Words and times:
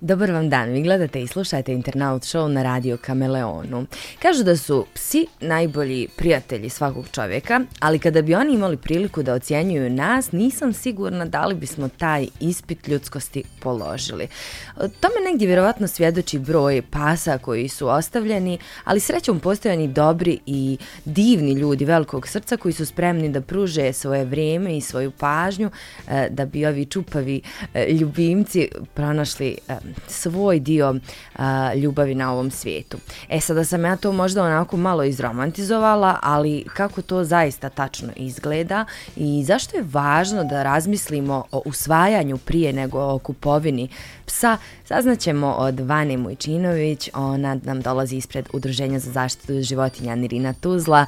Dobar 0.00 0.30
vam 0.30 0.50
dan, 0.50 0.70
vi 0.70 0.82
gledate 0.82 1.22
i 1.22 1.26
slušajte 1.26 1.72
Internaut 1.72 2.22
Show 2.22 2.48
na 2.48 2.62
radio 2.62 2.96
Kameleonu. 2.96 3.86
Kažu 4.22 4.44
da 4.44 4.56
su 4.56 4.86
psi 4.94 5.26
najbolji 5.40 6.08
prijatelji 6.16 6.68
svakog 6.68 7.08
čovjeka, 7.12 7.60
ali 7.80 7.98
kada 7.98 8.22
bi 8.22 8.34
oni 8.34 8.54
imali 8.54 8.76
priliku 8.76 9.22
da 9.22 9.34
ocjenjuju 9.34 9.90
nas, 9.90 10.32
nisam 10.32 10.72
sigurna 10.72 11.24
da 11.24 11.46
li 11.46 11.54
bismo 11.54 11.88
taj 11.88 12.26
ispit 12.40 12.88
ljudskosti 12.88 13.42
položili. 13.60 14.28
Tome 14.76 15.30
negdje 15.30 15.46
vjerovatno 15.46 15.88
svjedoči 15.88 16.38
broj 16.38 16.82
pasa 16.90 17.38
koji 17.38 17.68
su 17.68 17.88
ostavljeni, 17.88 18.58
ali 18.84 19.00
srećom 19.00 19.40
postoje 19.40 19.74
oni 19.74 19.88
dobri 19.88 20.38
i 20.46 20.78
divni 21.04 21.52
ljudi 21.52 21.84
velikog 21.84 22.28
srca 22.28 22.56
koji 22.56 22.72
su 22.72 22.86
spremni 22.86 23.28
da 23.28 23.40
pruže 23.40 23.92
svoje 23.92 24.24
vrijeme 24.24 24.76
i 24.76 24.80
svoju 24.80 25.10
pažnju 25.10 25.70
eh, 26.08 26.28
da 26.30 26.44
bi 26.46 26.66
ovi 26.66 26.84
čupavi 26.84 27.40
eh, 27.74 27.86
ljubimci 27.92 28.68
pronašli 28.94 29.56
eh, 29.68 29.87
svoj 30.06 30.60
dio 30.60 30.94
a, 31.36 31.74
ljubavi 31.74 32.14
na 32.14 32.32
ovom 32.32 32.50
svijetu. 32.50 32.98
E 33.28 33.40
sada 33.40 33.64
sam 33.64 33.84
ja 33.84 33.96
to 33.96 34.12
možda 34.12 34.44
onako 34.44 34.76
malo 34.76 35.04
izromantizovala, 35.04 36.18
ali 36.22 36.64
kako 36.74 37.02
to 37.02 37.24
zaista 37.24 37.68
tačno 37.68 38.08
izgleda 38.16 38.84
i 39.16 39.44
zašto 39.44 39.76
je 39.76 39.84
važno 39.92 40.44
da 40.44 40.62
razmislimo 40.62 41.44
o 41.52 41.62
usvajanju 41.64 42.38
prije 42.38 42.72
nego 42.72 42.98
o 43.00 43.18
kupovini 43.18 43.88
psa, 44.26 44.56
saznaćemo 44.84 45.54
od 45.58 45.80
Vane 45.80 46.16
Mujčinović, 46.16 47.10
ona 47.14 47.58
nam 47.62 47.80
dolazi 47.80 48.16
ispred 48.16 48.48
Udruženja 48.52 48.98
za 48.98 49.10
zaštitu 49.12 49.62
životinja 49.62 50.14
Nirina 50.14 50.52
Tuzla, 50.52 51.06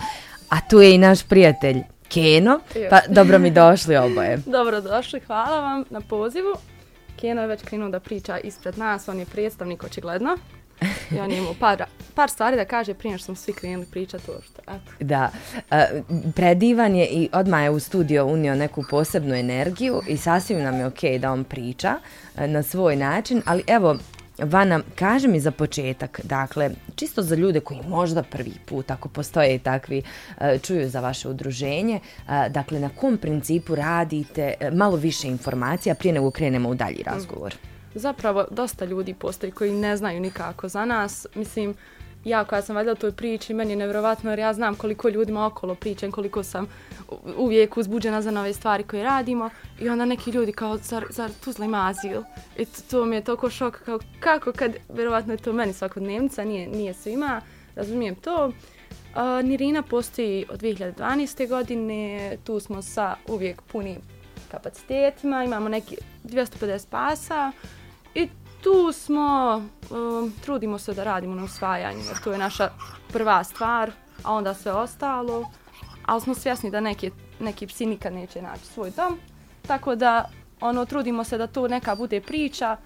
a 0.49 0.61
tu 0.61 0.81
je 0.81 0.95
i 0.95 0.99
naš 0.99 1.23
prijatelj 1.23 1.83
Keno, 2.09 2.61
pa 2.91 3.01
dobro 3.09 3.39
mi 3.39 3.51
došli 3.51 3.97
oboje. 3.97 4.39
Dobro 4.57 4.81
došli, 4.81 5.21
hvala 5.21 5.61
vam 5.61 5.85
na 5.91 6.01
pozivu. 6.01 6.55
Keno 7.21 7.41
je 7.41 7.47
već 7.47 7.63
krenuo 7.63 7.89
da 7.89 8.01
priča 8.01 8.39
ispred 8.39 8.79
nas, 8.79 9.09
on 9.09 9.19
je 9.19 9.27
predstavnik 9.27 9.85
očigledno. 9.85 10.37
I 11.11 11.21
on 11.21 11.31
je 11.31 11.39
imao 11.39 11.55
par, 11.61 11.85
par 12.15 12.31
stvari 12.31 12.57
da 12.57 12.65
kaže 12.65 12.95
prije 12.95 13.19
što 13.19 13.25
smo 13.25 13.35
svi 13.35 13.53
krenuli 13.53 13.87
pričati 13.87 14.25
što. 14.25 14.63
Eto. 14.63 14.93
Da, 15.01 15.31
e, 15.71 16.03
predivan 16.35 16.95
je 16.95 17.07
i 17.07 17.29
odmah 17.33 17.63
je 17.63 17.71
u 17.71 17.81
studio 17.81 18.27
unio 18.27 18.55
neku 18.55 18.85
posebnu 18.91 19.35
energiju 19.35 20.01
i 20.09 20.17
sasvim 20.17 20.63
nam 20.63 20.79
je 20.79 20.87
okej 20.87 21.13
okay 21.13 21.19
da 21.19 21.33
on 21.33 21.45
priča 21.45 21.95
e, 22.37 22.49
na 22.49 22.63
svoj 22.63 22.97
način, 22.97 23.43
ali 23.47 23.63
evo, 23.67 23.97
Vana, 24.43 24.81
kaži 24.95 25.29
mi 25.29 25.41
za 25.41 25.51
početak, 25.51 26.21
dakle, 26.25 26.71
čisto 26.95 27.23
za 27.23 27.35
ljude 27.35 27.61
koji 27.61 27.81
možda 27.89 28.23
prvi 28.23 28.53
put, 28.67 28.91
ako 28.91 29.09
postoje 29.09 29.59
takvi, 29.59 30.03
e, 30.41 30.59
čuju 30.59 30.89
za 30.89 31.01
vaše 31.01 31.29
udruženje, 31.29 32.01
e, 32.29 32.49
dakle, 32.49 32.81
na 32.81 32.89
kom 32.89 33.19
principu 33.19 33.75
radite, 33.75 34.55
e, 34.61 34.71
malo 34.71 34.97
više 34.97 35.29
informacija 35.29 35.95
prije 35.95 36.13
nego 36.13 36.31
krenemo 36.31 36.69
u 36.69 36.75
dalji 36.75 37.03
razgovor? 37.03 37.55
Zapravo, 37.95 38.45
dosta 38.51 38.85
ljudi 38.85 39.15
postoji 39.15 39.53
koji 39.53 39.73
ne 39.73 39.97
znaju 39.97 40.21
nikako 40.21 40.69
za 40.69 40.85
nas. 40.85 41.27
Mislim, 41.35 41.75
ja 42.25 42.45
koja 42.45 42.63
sam 42.63 42.77
valjala 42.77 42.95
toj 42.95 43.13
priči, 43.13 43.55
meni 43.55 43.73
je 43.73 43.77
nevjerovatno 43.77 44.31
jer 44.31 44.39
ja 44.39 44.53
znam 44.53 44.75
koliko 44.75 45.09
ljudima 45.09 45.47
okolo 45.47 45.75
pričam, 45.75 46.11
koliko 46.11 46.43
sam 46.43 46.67
uvijek 47.37 47.77
uzbuđena 47.77 48.23
za 48.23 48.31
nove 48.31 48.53
stvari 48.53 48.83
koje 48.83 49.05
radimo 49.05 49.51
i 49.81 49.89
onda 49.89 50.05
neki 50.05 50.31
ljudi 50.31 50.53
kao, 50.53 50.77
zar, 50.77 51.05
zar 51.11 51.31
Tuzla 51.45 51.65
ima 51.65 51.89
azil? 51.89 52.23
I 52.57 52.65
to, 52.65 52.83
to 52.91 53.05
mi 53.05 53.17
je 53.17 53.25
toliko 53.25 53.51
šok, 53.51 53.83
kao 53.85 53.99
kako 54.21 54.53
kad, 54.53 54.73
vjerovatno 54.95 55.33
je 55.33 55.37
to 55.37 55.53
meni 55.53 55.73
svakodnevnica, 55.73 56.45
nije, 56.45 56.69
nije 56.69 56.95
svima, 56.95 57.41
razumijem 57.75 58.15
to. 58.15 58.47
Uh, 58.47 59.45
Nirina 59.45 59.83
postoji 59.83 60.47
od 60.51 60.61
2012. 60.63 61.49
godine, 61.49 62.37
tu 62.45 62.61
smo 62.61 62.83
sa 62.83 63.17
uvijek 63.29 63.63
punim 63.63 63.97
kapacitetima, 64.51 65.45
imamo 65.45 65.69
neki 65.69 65.97
250 66.25 66.87
pasa 66.91 67.53
uh, 67.55 67.80
tu 68.63 68.93
smo, 68.93 69.63
um, 69.91 70.33
trudimo 70.43 70.79
se 70.79 70.95
da 70.95 71.05
radimo 71.05 71.35
na 71.35 71.45
usvajanju, 71.45 72.01
jer 72.01 72.23
to 72.25 72.33
je 72.33 72.39
naša 72.39 72.71
prva 73.13 73.45
stvar, 73.45 73.91
a 74.23 74.33
onda 74.35 74.55
sve 74.55 74.73
ostalo, 74.73 75.51
ali 76.07 76.21
smo 76.21 76.35
svjesni 76.35 76.71
da 76.71 76.81
neki, 76.81 77.11
neki 77.41 77.67
psi 77.67 77.87
nikad 77.87 78.13
neće 78.13 78.43
naći 78.43 78.67
svoj 78.67 78.91
dom, 78.91 79.19
tako 79.67 79.95
da 79.95 80.31
ono 80.61 80.85
trudimo 80.85 81.25
se 81.25 81.39
da 81.39 81.47
to 81.47 81.69
neka 81.69 81.95
bude 81.95 82.21
priča, 82.21 82.77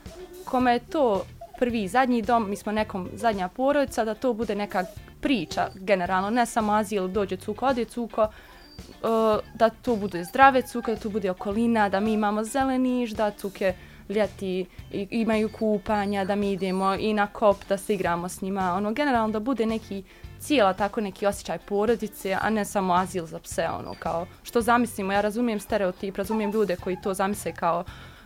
kome 0.45 0.73
je 0.73 0.79
to 0.79 1.25
prvi 1.59 1.83
i 1.83 1.89
zadnji 1.89 2.23
dom, 2.23 2.51
mi 2.51 2.57
smo 2.57 2.73
nekom 2.73 3.09
zadnja 3.15 3.49
porodica, 3.49 4.05
da 4.05 4.15
to 4.15 4.33
bude 4.33 4.55
neka 4.55 4.85
priča 5.21 5.69
generalno, 5.75 6.31
ne 6.31 6.47
samo 6.47 6.73
azil, 6.73 7.09
dođe 7.09 7.37
cuko, 7.37 7.67
ode 7.67 7.85
cuko, 7.85 8.23
uh, 8.23 8.29
da 9.55 9.71
to 9.71 9.97
bude 9.97 10.25
zdrave 10.25 10.63
cuke, 10.63 10.95
da 10.95 11.01
to 11.01 11.09
bude 11.09 11.31
okolina, 11.31 11.89
da 11.89 12.01
mi 12.01 12.13
imamo 12.13 12.45
zeleniš, 12.45 13.11
da 13.11 13.31
cuke 13.31 13.75
ljeti 14.09 14.67
imaju 14.91 15.51
kupanja, 15.59 16.25
da 16.25 16.35
mi 16.35 16.53
idemo 16.53 16.95
i 16.95 17.15
na 17.15 17.27
kop 17.27 17.57
da 17.69 17.79
se 17.79 17.95
igramo 17.95 18.29
s 18.29 18.41
njima. 18.41 18.75
Ono, 18.75 18.93
generalno 18.93 19.33
da 19.33 19.41
bude 19.41 19.67
neki 19.67 20.03
cijela 20.41 20.73
tako 20.73 21.01
neki 21.01 21.27
osjećaj 21.27 21.59
porodice, 21.59 22.37
a 22.41 22.51
ne 22.51 22.65
samo 22.65 22.95
azil 22.95 23.27
za 23.27 23.39
pse, 23.39 23.69
ono, 23.79 23.95
kao 23.99 24.27
što 24.43 24.61
zamislimo. 24.61 25.13
Ja 25.13 25.21
razumijem 25.21 25.61
stereotip, 25.61 26.17
razumijem 26.17 26.51
ljude 26.51 26.77
koji 26.77 26.97
to 27.03 27.15
zamisle 27.15 27.53
kao 27.53 27.85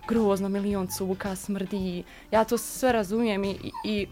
grozno, 0.09 0.49
milion 0.49 0.89
cuka, 0.89 1.37
smrdi. 1.37 2.03
Ja 2.31 2.45
to 2.45 2.59
sve 2.59 2.93
razumijem 2.93 3.45
i, 3.45 3.51
i, 3.51 3.71
i 3.85 4.07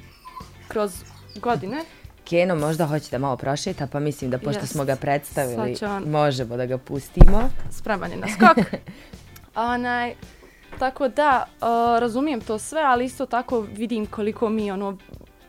kroz 0.69 1.05
godine. 1.41 1.85
Keno 2.25 2.55
možda 2.55 2.87
hoće 2.87 3.11
da 3.11 3.19
malo 3.19 3.37
prošeta, 3.37 3.87
pa 3.87 4.01
mislim 4.01 4.31
da 4.31 4.39
pošto 4.39 4.63
yes. 4.63 4.73
smo 4.73 4.85
ga 4.85 4.97
predstavili, 4.97 5.77
on... 5.83 6.11
možemo 6.11 6.57
da 6.57 6.67
ga 6.67 6.79
pustimo. 6.79 7.51
Spreman 7.71 8.11
je 8.11 8.17
na 8.17 8.27
skok. 8.29 8.67
Onaj, 9.73 10.15
Tako 10.79 11.09
da, 11.09 11.47
uh, 11.61 11.67
razumijem 12.01 12.41
to 12.41 12.59
sve, 12.59 12.83
ali 12.83 13.05
isto 13.05 13.27
tako 13.27 13.61
vidim 13.61 14.07
koliko 14.07 14.49
mi 14.49 14.71
ono 14.71 14.97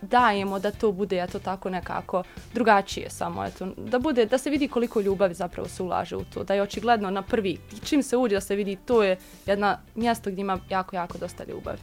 dajemo 0.01 0.59
da 0.59 0.71
to 0.71 0.91
bude 0.91 1.23
eto 1.23 1.39
tako 1.39 1.69
nekako 1.69 2.23
drugačije 2.53 3.09
samo 3.09 3.45
eto 3.45 3.67
da 3.77 3.99
bude 3.99 4.25
da 4.25 4.37
se 4.37 4.49
vidi 4.49 4.67
koliko 4.67 5.01
ljubavi 5.01 5.33
zapravo 5.33 5.69
se 5.69 5.83
ulaže 5.83 6.15
u 6.15 6.23
to 6.23 6.43
da 6.43 6.53
je 6.53 6.61
očigledno 6.61 7.09
na 7.09 7.21
prvi 7.21 7.57
čim 7.83 8.03
se 8.03 8.17
uđe 8.17 8.35
da 8.35 8.41
se 8.41 8.55
vidi 8.55 8.77
to 8.85 9.03
je 9.03 9.17
jedna 9.45 9.79
mjesto 9.95 10.31
gdje 10.31 10.41
ima 10.41 10.59
jako 10.69 10.95
jako 10.95 11.17
dosta 11.17 11.43
ljubavi. 11.43 11.77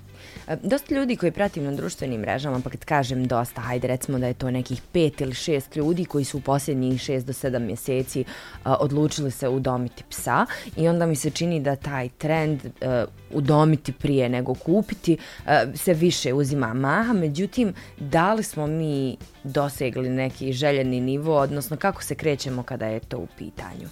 E, 0.49 0.57
dosta 0.63 0.95
ljudi 0.95 1.17
koji 1.17 1.33
pratim 1.33 1.65
na 1.65 1.73
društvenim 1.73 2.21
mrežama 2.21 2.61
pa 2.65 2.71
kad 2.71 2.85
kažem 2.85 3.27
dosta 3.27 3.61
hajde 3.61 3.89
recimo 3.89 4.19
da 4.19 4.27
je 4.27 4.35
to 4.35 4.51
nekih 4.51 4.83
pet 4.93 5.21
ili 5.21 5.35
šest 5.35 5.77
ljudi 5.77 6.05
koji 6.05 6.25
su 6.25 6.39
u 6.39 6.41
posljednjih 6.41 7.01
šest 7.01 7.27
do 7.27 7.33
sedam 7.33 7.63
mjeseci 7.63 8.25
a, 8.65 8.75
odlučili 8.75 9.31
se 9.31 9.49
udomiti 9.49 10.05
psa 10.11 10.47
i 10.77 10.89
onda 10.89 11.07
mi 11.07 11.17
se 11.17 11.31
čini 11.31 11.61
da 11.61 11.77
taj 11.77 12.09
trend 12.09 12.61
a, 12.83 13.05
udomiti 13.31 13.93
prije 13.93 14.29
nego 14.29 14.55
kupiti 14.55 15.17
a, 15.47 15.65
se 15.75 15.95
više 15.95 16.33
uzima 16.35 16.75
maha 16.75 17.13
međutim 17.13 17.75
da 18.11 18.35
li 18.35 18.43
smo 18.43 18.67
mi 18.67 19.17
dosegli 19.45 20.09
neki 20.09 20.53
željeni 20.53 21.01
nivo, 21.01 21.39
odnosno 21.39 21.77
kako 21.77 22.03
se 22.03 22.15
krećemo 22.15 22.63
kada 22.63 22.87
je 22.87 23.01
to 23.01 23.19
u 23.19 23.27
pitanju? 23.39 23.89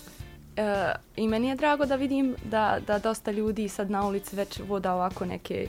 E, 0.56 0.92
I 1.16 1.28
meni 1.28 1.48
je 1.48 1.56
drago 1.56 1.86
da 1.86 1.96
vidim 1.96 2.36
da, 2.44 2.78
da 2.86 2.98
dosta 2.98 3.30
ljudi 3.30 3.68
sad 3.68 3.90
na 3.90 4.06
ulici 4.06 4.36
već 4.36 4.60
voda 4.68 4.94
ovako 4.94 5.24
neke, 5.24 5.68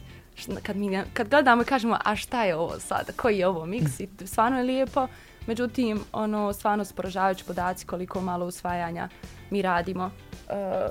kad, 0.64 0.76
mi, 0.76 1.02
kad 1.14 1.30
gledamo 1.30 1.62
i 1.62 1.66
kažemo 1.66 1.98
a 2.06 2.16
šta 2.16 2.44
je 2.44 2.56
ovo 2.56 2.80
sad, 2.80 3.16
koji 3.16 3.38
je 3.38 3.48
ovo 3.48 3.66
miks 3.66 4.00
i 4.00 4.08
stvarno 4.26 4.58
je 4.58 4.64
lijepo, 4.64 5.08
međutim, 5.48 6.00
ono, 6.12 6.54
stvarno 6.54 6.86
sporažavajući 6.86 7.46
podaci 7.46 7.86
koliko 7.86 8.22
malo 8.22 8.46
usvajanja 8.46 9.10
mi 9.50 9.62
radimo. 9.62 10.12
E, 10.50 10.90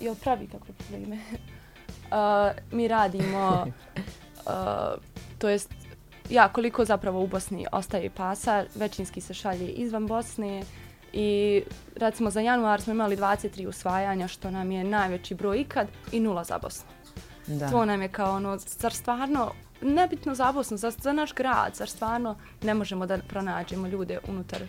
je 0.00 0.14
pravi 0.14 0.46
kako 0.46 0.66
je 0.92 1.02
ime? 1.02 1.16
Uh, 1.16 2.12
e, 2.50 2.54
mi 2.72 2.88
radimo, 2.88 3.66
uh, 4.46 5.02
to 5.38 5.48
jest 5.48 5.81
ja, 6.32 6.48
koliko 6.48 6.84
zapravo 6.84 7.22
u 7.22 7.26
Bosni 7.26 7.66
ostaje 7.72 8.10
pasa, 8.10 8.64
većinski 8.74 9.20
se 9.20 9.34
šalje 9.34 9.68
izvan 9.68 10.06
Bosne 10.06 10.62
i 11.12 11.62
recimo 11.96 12.30
za 12.30 12.40
januar 12.40 12.80
smo 12.80 12.92
imali 12.92 13.16
23 13.16 13.68
usvajanja, 13.68 14.28
što 14.28 14.50
nam 14.50 14.70
je 14.70 14.84
najveći 14.84 15.34
broj 15.34 15.60
ikad 15.60 15.88
i 16.12 16.20
nula 16.20 16.44
za 16.44 16.58
Bosnu. 16.58 16.90
Da. 17.46 17.70
To 17.70 17.84
nam 17.84 18.02
je 18.02 18.08
kao 18.08 18.36
ono, 18.36 18.58
zar 18.58 18.92
stvarno, 18.92 19.52
nebitno 19.82 20.34
za 20.34 20.52
Bosnu, 20.52 20.76
za, 20.76 20.90
za 20.90 21.12
naš 21.12 21.34
grad, 21.34 21.74
zar 21.74 21.88
stvarno 21.88 22.36
ne 22.62 22.74
možemo 22.74 23.06
da 23.06 23.18
pronađemo 23.18 23.88
ljude 23.88 24.18
unutar 24.28 24.60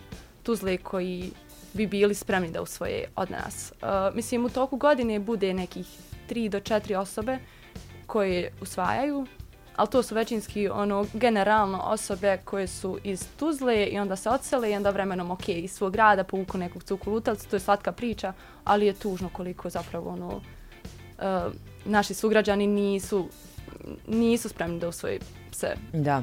Tuzle 0.42 0.76
koji 0.76 1.30
bi 1.72 1.86
bili 1.86 2.14
spremni 2.14 2.50
da 2.50 2.62
usvoje 2.62 3.04
od 3.16 3.30
nas. 3.30 3.72
Uh, 3.72 4.16
mislim, 4.16 4.44
u 4.44 4.48
toku 4.48 4.76
godine 4.76 5.18
bude 5.18 5.54
nekih 5.54 5.86
3 6.30 6.48
do 6.48 6.60
4 6.60 6.96
osobe 6.96 7.38
koje 8.06 8.52
usvajaju, 8.60 9.26
ali 9.76 9.88
to 9.88 10.02
su 10.02 10.14
većinski 10.14 10.68
ono 10.68 11.06
generalno 11.12 11.80
osobe 11.84 12.38
koje 12.44 12.66
su 12.66 12.98
iz 13.04 13.26
Tuzle 13.36 13.86
i 13.86 13.98
onda 13.98 14.16
se 14.16 14.30
odsele 14.30 14.70
i 14.70 14.76
onda 14.76 14.90
vremenom 14.90 15.30
ok, 15.30 15.48
iz 15.48 15.72
svog 15.72 15.92
grada 15.92 16.24
povuku 16.24 16.58
nekog 16.58 16.82
cuku 16.82 17.10
lutalca, 17.10 17.48
to 17.48 17.56
je 17.56 17.60
slatka 17.60 17.92
priča, 17.92 18.32
ali 18.64 18.86
je 18.86 18.92
tužno 18.92 19.28
koliko 19.32 19.70
zapravo 19.70 20.10
ono 20.10 20.26
uh, 20.28 21.52
naši 21.84 22.14
sugrađani 22.14 22.66
nisu, 22.66 23.28
nisu 24.06 24.48
spremni 24.48 24.80
da 24.80 24.88
usvoji 24.88 25.18
pse. 25.50 25.74
Da. 25.92 26.22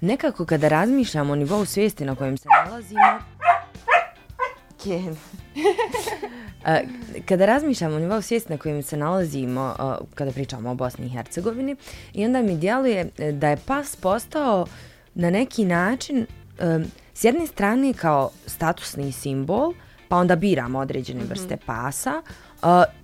Nekako 0.00 0.46
kada 0.46 0.68
razmišljamo 0.68 1.32
o 1.32 1.36
nivou 1.36 1.64
svijesti 1.64 2.04
na 2.04 2.14
kojem 2.14 2.36
se 2.38 2.48
nalazimo... 2.64 3.31
Ken. 4.82 5.16
A, 6.64 6.80
kada 7.28 7.46
razmišljamo 7.46 7.96
o 7.96 7.98
nivou 7.98 8.22
svijesti 8.22 8.52
na 8.52 8.58
kojem 8.58 8.82
se 8.82 8.96
nalazimo 8.96 9.60
a, 9.78 9.98
kada 10.14 10.32
pričamo 10.32 10.70
o 10.70 10.74
Bosni 10.74 11.06
i 11.06 11.08
Hercegovini 11.08 11.76
i 12.12 12.24
onda 12.24 12.42
mi 12.42 12.56
djeluje 12.56 13.10
e, 13.18 13.32
da 13.32 13.48
je 13.48 13.56
pas 13.56 13.96
postao 13.96 14.66
na 15.14 15.30
neki 15.30 15.64
način 15.64 16.26
s 17.14 17.24
jedne 17.24 17.46
strane 17.46 17.92
kao 17.92 18.30
statusni 18.46 19.12
simbol, 19.12 19.72
pa 20.08 20.16
onda 20.16 20.36
biramo 20.36 20.78
određene 20.78 21.20
-hmm. 21.20 21.28
vrste 21.28 21.56
pasa, 21.66 22.22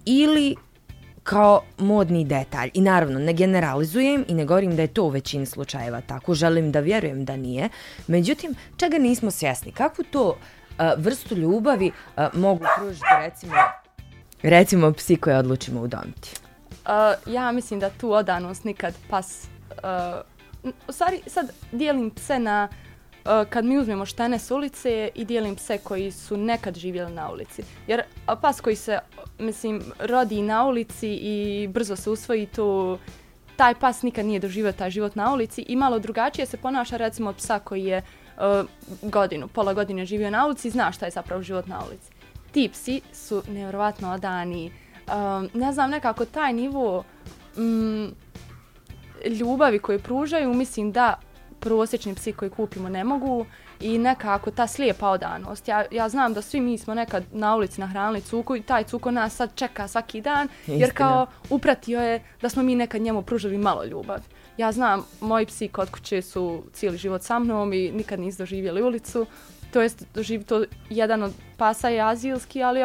ili 0.04 0.56
kao 1.22 1.62
modni 1.78 2.24
detalj. 2.24 2.70
I 2.74 2.80
naravno, 2.80 3.18
ne 3.18 3.32
generalizujem 3.32 4.24
i 4.28 4.34
ne 4.34 4.44
govorim 4.44 4.76
da 4.76 4.82
je 4.82 4.88
to 4.88 5.04
u 5.04 5.08
većini 5.08 5.46
slučajeva 5.46 6.00
tako, 6.00 6.34
želim 6.34 6.72
da 6.72 6.80
vjerujem 6.80 7.24
da 7.24 7.36
nije. 7.36 7.68
Međutim, 8.06 8.54
čega 8.76 8.98
nismo 8.98 9.30
svjesni? 9.30 9.72
Kakvu 9.72 10.04
to 10.04 10.28
uh, 10.28 10.36
vrstu 10.96 11.34
ljubavi 11.34 11.92
mogu 12.32 12.64
pružiti, 12.78 13.06
recimo, 13.20 13.54
recimo 14.42 14.92
psi 14.92 15.16
koje 15.16 15.38
odlučimo 15.38 15.80
udomiti? 15.80 16.30
Uh, 16.70 17.32
ja 17.34 17.52
mislim 17.52 17.80
da 17.80 17.90
tu 17.90 18.12
odanost 18.12 18.64
nikad 18.64 18.94
pas... 19.10 19.46
Uh, 20.62 20.72
u 20.88 20.92
stvari, 20.92 21.20
sad 21.26 21.52
dijelim 21.72 22.10
pse 22.10 22.38
na 22.38 22.68
kad 23.50 23.64
mi 23.64 23.78
uzmemo 23.78 24.06
štene 24.06 24.38
s 24.38 24.50
ulice 24.50 25.10
i 25.14 25.24
dijelim 25.24 25.56
pse 25.56 25.78
koji 25.78 26.10
su 26.10 26.36
nekad 26.36 26.76
živjeli 26.76 27.12
na 27.12 27.30
ulici. 27.30 27.62
Jer 27.86 28.02
pas 28.40 28.60
koji 28.60 28.76
se, 28.76 28.98
mislim, 29.38 29.82
rodi 29.98 30.42
na 30.42 30.64
ulici 30.64 31.08
i 31.08 31.68
brzo 31.70 31.96
se 31.96 32.10
usvoji, 32.10 32.46
to 32.46 32.98
taj 33.56 33.74
pas 33.74 34.02
nikad 34.02 34.26
nije 34.26 34.40
doživio 34.40 34.72
taj 34.72 34.90
život 34.90 35.14
na 35.14 35.32
ulici 35.32 35.62
i 35.68 35.76
malo 35.76 35.98
drugačije 35.98 36.46
se 36.46 36.56
ponaša 36.56 36.96
recimo 36.96 37.30
od 37.30 37.36
psa 37.36 37.58
koji 37.58 37.84
je 37.84 37.98
uh, 37.98 38.27
godinu, 39.02 39.48
pola 39.48 39.74
godine 39.74 40.06
živio 40.06 40.30
na 40.30 40.46
ulici 40.46 40.68
i 40.68 40.70
zna 40.70 40.92
šta 40.92 41.06
je 41.06 41.10
zapravo 41.10 41.42
život 41.42 41.66
na 41.66 41.80
ulici. 41.88 42.10
Ti 42.52 42.68
psi 42.72 43.00
su 43.12 43.42
nevjerovatno 43.48 44.12
odani. 44.12 44.72
Um, 45.06 45.48
ne 45.54 45.72
znam, 45.72 45.90
nekako 45.90 46.24
taj 46.24 46.52
nivo 46.52 47.04
um, 47.56 48.14
ljubavi 49.26 49.78
koje 49.78 49.98
pružaju, 49.98 50.54
mislim 50.54 50.92
da 50.92 51.20
prosječni 51.60 52.14
psi 52.14 52.32
koji 52.32 52.50
kupimo 52.50 52.88
ne 52.88 53.04
mogu 53.04 53.46
i 53.80 53.98
nekako 53.98 54.50
ta 54.50 54.66
slijepa 54.66 55.08
odanost. 55.08 55.68
Ja, 55.68 55.84
ja 55.90 56.08
znam 56.08 56.34
da 56.34 56.42
svi 56.42 56.60
mi 56.60 56.78
smo 56.78 56.94
nekad 56.94 57.24
na 57.32 57.56
ulici 57.56 57.80
nahranili 57.80 58.20
cuku 58.20 58.56
i 58.56 58.62
taj 58.62 58.84
cuko 58.84 59.10
nas 59.10 59.36
sad 59.36 59.54
čeka 59.54 59.88
svaki 59.88 60.20
dan 60.20 60.48
jer 60.66 60.88
Istina. 60.88 60.94
kao 60.94 61.26
upratio 61.50 62.00
je 62.00 62.22
da 62.42 62.48
smo 62.48 62.62
mi 62.62 62.74
nekad 62.74 63.00
njemu 63.00 63.22
pružili 63.22 63.58
malo 63.58 63.84
ljubav. 63.84 64.20
Ja 64.58 64.72
znam, 64.72 65.04
moji 65.20 65.46
psi 65.46 65.68
kod 65.68 65.90
kuće 65.90 66.22
su 66.22 66.62
cijeli 66.72 66.98
život 66.98 67.22
sa 67.22 67.38
mnom 67.38 67.72
i 67.72 67.92
nikad 67.92 68.20
nisu 68.20 68.38
doživjeli 68.38 68.82
ulicu. 68.82 69.26
To 69.72 69.82
jest, 69.82 70.04
doživi 70.14 70.44
to 70.44 70.64
jedan 70.90 71.22
od 71.22 71.32
pasa 71.56 71.88
je 71.88 72.00
azilski, 72.00 72.62
ali 72.62 72.80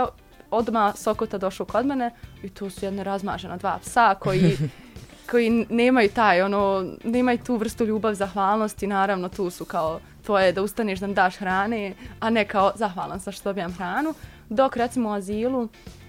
odma 0.52 0.94
Sokota 0.96 1.38
došao 1.38 1.66
kod 1.66 1.86
mene 1.86 2.12
i 2.44 2.50
to 2.50 2.70
su 2.70 2.86
jedne 2.86 3.04
razmažena 3.04 3.58
dva 3.58 3.80
psa 3.82 4.16
koji 4.20 4.58
koji 5.32 5.66
nemaju 5.70 6.10
taj, 6.10 6.42
ono, 6.42 6.86
nemaju 7.04 7.38
tu 7.46 7.56
vrstu 7.56 7.86
ljubav, 7.86 8.14
zahvalnosti, 8.14 8.88
naravno 8.88 9.30
tu 9.30 9.50
su 9.50 9.66
kao 9.66 10.00
tvoje 10.26 10.52
da 10.52 10.62
ustaneš 10.62 11.00
da 11.00 11.08
mi 11.08 11.14
daš 11.14 11.36
hrane, 11.36 11.94
a 12.20 12.30
ne 12.30 12.46
kao 12.48 12.72
zahvalan 12.76 13.20
sam 13.20 13.34
što 13.34 13.50
dobijam 13.50 13.74
hranu. 13.74 14.14
Dok 14.50 14.78
recimo 14.78 15.10
u 15.10 15.14
azilu, 15.14 15.68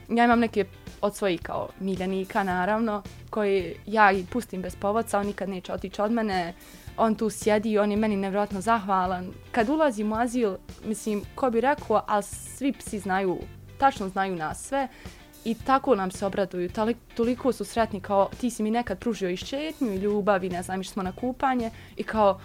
ja 0.09 0.25
imam 0.25 0.41
neke 0.41 0.65
od 1.05 1.17
svojih 1.17 1.41
kao 1.43 1.69
miljenika, 1.81 2.43
naravno, 2.43 3.03
koji 3.31 3.75
ja 3.87 4.13
i 4.13 4.27
pustim 4.33 4.63
bez 4.63 4.77
povodca, 4.77 5.19
on 5.19 5.27
nikad 5.27 5.49
neće 5.49 5.73
otići 5.73 6.03
od 6.03 6.13
mene, 6.13 6.55
on 6.97 7.15
tu 7.15 7.31
sjedi, 7.31 7.79
on 7.79 7.91
je 7.91 7.97
meni 7.97 8.17
nevjerojatno 8.17 8.61
zahvalan. 8.61 9.33
Kad 9.53 9.69
ulazim 9.69 10.13
u 10.13 10.17
azil, 10.17 10.57
mislim, 10.85 11.23
ko 11.35 11.51
bi 11.51 11.61
rekao, 11.61 12.05
ali 12.07 12.23
svi 12.23 12.73
psi 12.73 12.99
znaju, 12.99 13.39
tačno 13.79 14.09
znaju 14.09 14.37
nas 14.37 14.69
sve, 14.69 14.89
i 15.45 15.55
tako 15.55 15.95
nam 15.95 16.11
se 16.11 16.27
obraduju, 16.27 16.71
toliko 17.17 17.53
su 17.53 17.65
sretni 17.65 18.01
kao 18.01 18.29
ti 18.41 18.51
si 18.51 18.63
mi 18.63 18.71
nekad 18.71 18.99
pružio 18.99 19.31
i 19.31 19.37
šetnju 19.37 19.93
i 19.93 19.97
ljubav 19.97 20.45
i 20.45 20.51
ne 20.51 20.63
znam, 20.63 20.81
išli 20.81 20.93
smo 20.93 21.03
na 21.03 21.13
kupanje 21.13 21.71
i 21.97 22.03
kao, 22.03 22.41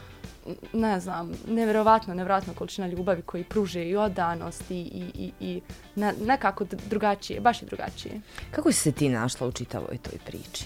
ne 0.74 1.00
znam, 1.00 1.32
nevjerovatno, 1.48 2.14
nevjerovatno 2.14 2.54
količina 2.54 2.88
ljubavi 2.88 3.22
koji 3.22 3.44
pruže 3.44 3.86
i 3.86 3.96
odanost 3.96 4.72
i, 4.72 4.76
i, 4.76 5.12
i, 5.14 5.32
i 5.40 5.62
ne, 5.96 6.14
nekako 6.26 6.66
drugačije, 6.90 7.40
baš 7.40 7.62
i 7.62 7.66
drugačije. 7.66 8.22
Kako 8.52 8.72
si 8.72 8.80
se 8.80 8.92
ti 8.92 9.10
našla 9.10 9.48
u 9.48 9.52
čitavoj 9.52 9.98
toj 9.98 10.20
priči? 10.26 10.66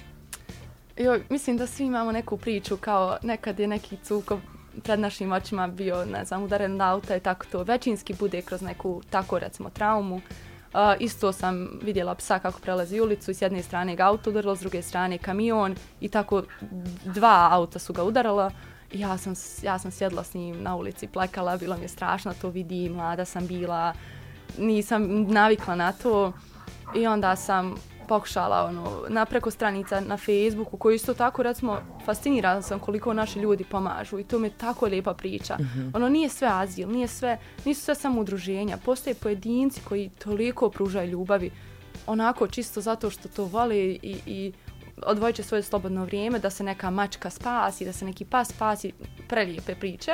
Jo, 0.97 1.19
mislim 1.29 1.57
da 1.57 1.67
svi 1.67 1.85
imamo 1.85 2.11
neku 2.11 2.37
priču 2.37 2.77
kao 2.77 3.17
nekad 3.21 3.59
je 3.59 3.67
neki 3.67 3.97
cukov 4.03 4.39
pred 4.83 4.99
našim 4.99 5.31
očima 5.31 5.67
bio, 5.67 6.05
ne 6.05 6.25
znam, 6.25 6.43
udaren 6.43 6.77
na 6.77 6.93
auta 6.93 7.15
i 7.15 7.19
tako 7.19 7.45
to 7.51 7.63
većinski 7.63 8.13
bude 8.13 8.41
kroz 8.41 8.61
neku 8.61 9.01
tako 9.09 9.39
recimo 9.39 9.69
traumu. 9.69 10.15
Uh, 10.15 10.79
isto 10.99 11.31
sam 11.31 11.79
vidjela 11.81 12.15
psa 12.15 12.39
kako 12.39 12.59
prelazi 12.59 12.99
ulicu 12.99 13.31
i 13.31 13.33
s 13.33 13.41
jedne 13.41 13.63
strane 13.63 13.95
ga 13.95 14.03
auto 14.03 14.29
udarilo, 14.29 14.55
s 14.55 14.59
druge 14.59 14.81
strane 14.81 15.17
kamion 15.17 15.75
i 16.01 16.09
tako 16.09 16.43
dva 17.05 17.49
auta 17.51 17.79
su 17.79 17.93
ga 17.93 18.03
udarala. 18.03 18.51
I 18.51 18.72
ja 18.93 19.17
sam, 19.17 19.33
ja 19.63 19.79
sam 19.79 19.91
sjedla 19.91 20.23
s 20.23 20.33
njim 20.33 20.63
na 20.63 20.75
ulici, 20.75 21.07
plekala, 21.07 21.57
bilo 21.57 21.77
mi 21.77 21.81
je 21.81 21.87
strašno 21.87 22.33
to 22.41 22.49
vidi, 22.49 22.89
mlada 22.89 23.25
sam 23.25 23.47
bila, 23.47 23.93
nisam 24.57 25.23
navikla 25.23 25.75
na 25.75 25.91
to. 25.91 26.33
I 26.95 27.07
onda 27.07 27.35
sam 27.35 27.75
pokušala 28.07 28.65
ono, 28.65 29.05
na 29.09 29.25
preko 29.25 29.51
stranica 29.51 29.99
na 29.99 30.17
Facebooku 30.17 30.77
koji 30.77 30.95
isto 30.95 31.13
tako 31.13 31.43
recimo 31.43 31.79
fascinirala 32.05 32.61
sam 32.61 32.79
koliko 32.79 33.13
naši 33.13 33.39
ljudi 33.39 33.63
pomažu 33.63 34.19
i 34.19 34.23
to 34.23 34.39
mi 34.39 34.47
je 34.47 34.57
tako 34.57 34.85
lijepa 34.85 35.13
priča. 35.13 35.57
Mm 35.59 35.63
-hmm. 35.63 35.91
Ono 35.95 36.09
nije 36.09 36.29
sve 36.29 36.47
azil, 36.51 36.89
nije 36.91 37.07
sve, 37.07 37.37
nisu 37.65 37.81
sve 37.81 37.95
samo 37.95 38.21
udruženja, 38.21 38.77
postoje 38.85 39.13
pojedinci 39.13 39.81
koji 39.81 40.09
toliko 40.09 40.69
pružaju 40.69 41.09
ljubavi 41.09 41.51
onako 42.07 42.47
čisto 42.47 42.81
zato 42.81 43.09
što 43.09 43.29
to 43.29 43.45
vole 43.45 43.77
i, 43.77 44.17
i 44.25 44.53
odvojit 45.01 45.35
će 45.35 45.43
svoje 45.43 45.63
slobodno 45.63 46.05
vrijeme 46.05 46.39
da 46.39 46.49
se 46.49 46.63
neka 46.63 46.89
mačka 46.89 47.29
spasi, 47.29 47.85
da 47.85 47.93
se 47.93 48.05
neki 48.05 48.25
pas 48.25 48.49
spasi, 48.49 48.91
prelijepe 49.27 49.75
priče. 49.75 50.11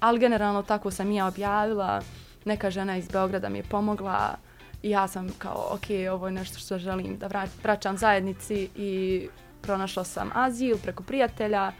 Ali 0.00 0.20
generalno 0.20 0.62
tako 0.62 0.90
sam 0.90 1.12
ja 1.12 1.26
objavila, 1.26 2.02
neka 2.44 2.70
žena 2.70 2.96
iz 2.96 3.08
Beograda 3.08 3.48
mi 3.48 3.58
je 3.58 3.62
pomogla, 3.62 4.36
I 4.82 4.90
ja 4.90 5.08
sam 5.08 5.28
kao, 5.38 5.68
ok, 5.70 6.12
ovo 6.12 6.26
je 6.26 6.32
nešto 6.32 6.58
što 6.58 6.78
želim 6.78 7.18
da 7.18 7.46
vraćam 7.62 7.96
zajednici 7.96 8.68
i 8.76 9.28
pronašla 9.60 10.04
sam 10.04 10.30
azil 10.34 10.76
preko 10.82 11.02
prijatelja. 11.02 11.72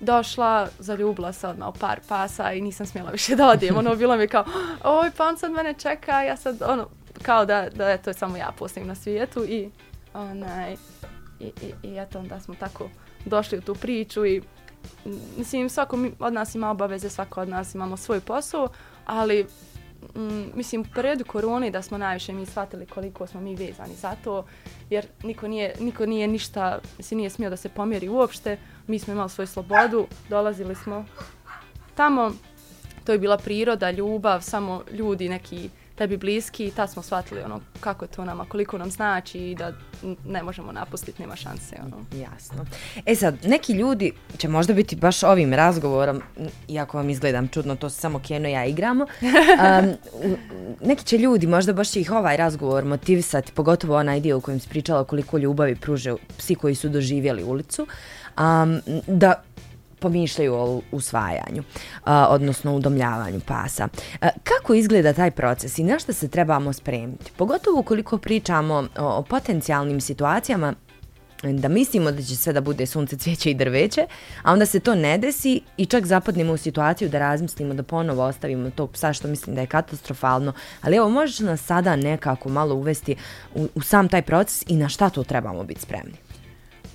Došla, 0.00 0.68
zaljubila 0.78 1.32
se 1.32 1.48
odmah 1.48 1.68
u 1.68 1.72
par 1.72 2.00
pasa 2.08 2.52
i 2.52 2.60
nisam 2.60 2.86
smjela 2.86 3.10
više 3.10 3.36
da 3.36 3.48
odijem. 3.48 3.76
Ono, 3.76 3.96
bilo 3.96 4.16
mi 4.16 4.28
kao, 4.28 4.44
oj, 4.84 5.10
pa 5.16 5.28
on 5.28 5.38
sad 5.38 5.52
mene 5.52 5.74
čeka, 5.74 6.22
ja 6.22 6.36
sad, 6.36 6.62
ono, 6.62 6.88
kao 7.22 7.44
da, 7.46 7.68
da 7.74 7.88
je 7.88 8.02
to 8.02 8.12
samo 8.12 8.36
ja 8.36 8.52
postim 8.58 8.86
na 8.86 8.94
svijetu 8.94 9.44
i, 9.44 9.70
onaj, 10.14 10.76
i, 11.42 11.52
i, 11.66 11.88
i 11.88 11.98
eto, 11.98 12.18
onda 12.18 12.40
smo 12.40 12.54
tako 12.54 12.88
došli 13.24 13.58
u 13.58 13.60
tu 13.60 13.74
priču 13.74 14.26
i 14.26 14.42
mislim, 15.38 15.68
svako 15.68 15.98
od 16.18 16.32
nas 16.32 16.54
ima 16.54 16.70
obaveze, 16.70 17.10
svako 17.10 17.40
od 17.40 17.48
nas 17.48 17.74
imamo 17.74 17.96
svoj 17.96 18.20
posao, 18.20 18.68
ali 19.06 19.46
mm, 20.16 20.44
mislim, 20.54 20.80
u 20.80 20.84
periodu 20.94 21.24
korone 21.24 21.70
da 21.70 21.82
smo 21.82 21.98
najviše 21.98 22.32
mi 22.32 22.46
shvatili 22.46 22.86
koliko 22.86 23.26
smo 23.26 23.40
mi 23.40 23.56
vezani 23.56 23.94
za 23.94 24.16
to, 24.24 24.44
jer 24.90 25.06
niko 25.22 25.48
nije, 25.48 25.74
niko 25.80 26.06
nije 26.06 26.28
ništa, 26.28 26.78
se 27.00 27.14
nije 27.14 27.30
smio 27.30 27.50
da 27.50 27.56
se 27.56 27.68
pomjeri 27.68 28.08
uopšte, 28.08 28.58
mi 28.86 28.98
smo 28.98 29.12
imali 29.12 29.30
svoju 29.30 29.46
slobodu, 29.46 30.06
dolazili 30.28 30.74
smo 30.74 31.04
tamo, 31.94 32.32
to 33.04 33.12
je 33.12 33.18
bila 33.18 33.38
priroda, 33.38 33.90
ljubav, 33.90 34.40
samo 34.40 34.82
ljudi 34.92 35.28
neki 35.28 35.70
tebi 36.02 36.16
bliski 36.16 36.66
i 36.66 36.70
tad 36.70 36.90
smo 36.90 37.02
shvatili 37.02 37.40
ono 37.42 37.60
kako 37.80 38.04
je 38.04 38.08
to 38.08 38.24
nama, 38.24 38.44
koliko 38.44 38.78
nam 38.78 38.90
znači 38.90 39.38
i 39.38 39.54
da 39.54 39.72
ne 40.26 40.42
možemo 40.42 40.72
napustiti, 40.72 41.22
nema 41.22 41.36
šanse. 41.36 41.76
Ono. 41.84 42.22
Jasno. 42.22 42.66
E 43.06 43.14
sad, 43.14 43.34
neki 43.44 43.72
ljudi 43.72 44.12
će 44.38 44.48
možda 44.48 44.74
biti 44.74 44.96
baš 44.96 45.22
ovim 45.22 45.54
razgovorom, 45.54 46.22
iako 46.68 46.96
vam 46.96 47.10
izgledam 47.10 47.48
čudno, 47.48 47.76
to 47.76 47.90
samo 47.90 48.18
Keno 48.18 48.48
i 48.48 48.52
ja 48.52 48.64
igramo, 48.64 49.04
um, 49.82 49.94
neki 50.80 51.04
će 51.04 51.18
ljudi, 51.18 51.46
možda 51.46 51.72
baš 51.72 51.90
će 51.90 52.00
ih 52.00 52.10
ovaj 52.10 52.36
razgovor 52.36 52.84
motivisati, 52.84 53.52
pogotovo 53.52 53.96
onaj 53.96 54.20
dio 54.20 54.38
u 54.38 54.40
kojem 54.40 54.60
si 54.60 54.68
pričala 54.68 55.04
koliko 55.04 55.38
ljubavi 55.38 55.76
pruže 55.76 56.14
psi 56.38 56.54
koji 56.54 56.74
su 56.74 56.88
doživjeli 56.88 57.44
ulicu, 57.44 57.86
um, 58.38 58.80
da 59.06 59.42
pomišljaju 60.02 60.54
o 60.54 60.80
usvajanju, 60.92 61.62
a, 62.04 62.26
odnosno 62.30 62.74
udomljavanju 62.74 63.40
pasa. 63.46 63.88
A, 64.20 64.28
kako 64.44 64.74
izgleda 64.74 65.12
taj 65.12 65.30
proces 65.30 65.78
i 65.78 65.84
na 65.84 65.98
što 65.98 66.12
se 66.12 66.28
trebamo 66.28 66.72
spremiti? 66.72 67.32
Pogotovo 67.36 67.80
ukoliko 67.80 68.18
pričamo 68.18 68.74
o, 68.74 69.06
o 69.06 69.22
potencijalnim 69.22 70.00
situacijama 70.00 70.74
da 71.42 71.68
mislimo 71.68 72.10
da 72.12 72.22
će 72.22 72.36
sve 72.36 72.52
da 72.52 72.60
bude 72.60 72.86
sunce, 72.86 73.16
cvijeće 73.16 73.50
i 73.50 73.54
drveće, 73.54 74.06
a 74.42 74.52
onda 74.52 74.66
se 74.66 74.80
to 74.80 74.94
ne 74.94 75.18
desi 75.18 75.60
i 75.76 75.86
čak 75.86 76.06
zapadnemo 76.06 76.52
u 76.52 76.56
situaciju 76.56 77.08
da 77.08 77.18
razmislimo 77.18 77.74
da 77.74 77.82
ponovo 77.82 78.24
ostavimo 78.24 78.70
tog 78.70 78.92
psa 78.92 79.12
što 79.12 79.28
mislim 79.28 79.54
da 79.54 79.60
je 79.60 79.66
katastrofalno, 79.66 80.52
ali 80.82 80.96
evo 80.96 81.08
možeš 81.08 81.40
nas 81.40 81.60
sada 81.60 81.96
nekako 81.96 82.48
malo 82.48 82.74
uvesti 82.74 83.16
u, 83.54 83.68
u 83.74 83.82
sam 83.82 84.08
taj 84.08 84.22
proces 84.22 84.64
i 84.66 84.76
na 84.76 84.88
šta 84.88 85.10
to 85.10 85.24
trebamo 85.24 85.64
biti 85.64 85.80
spremni? 85.80 86.14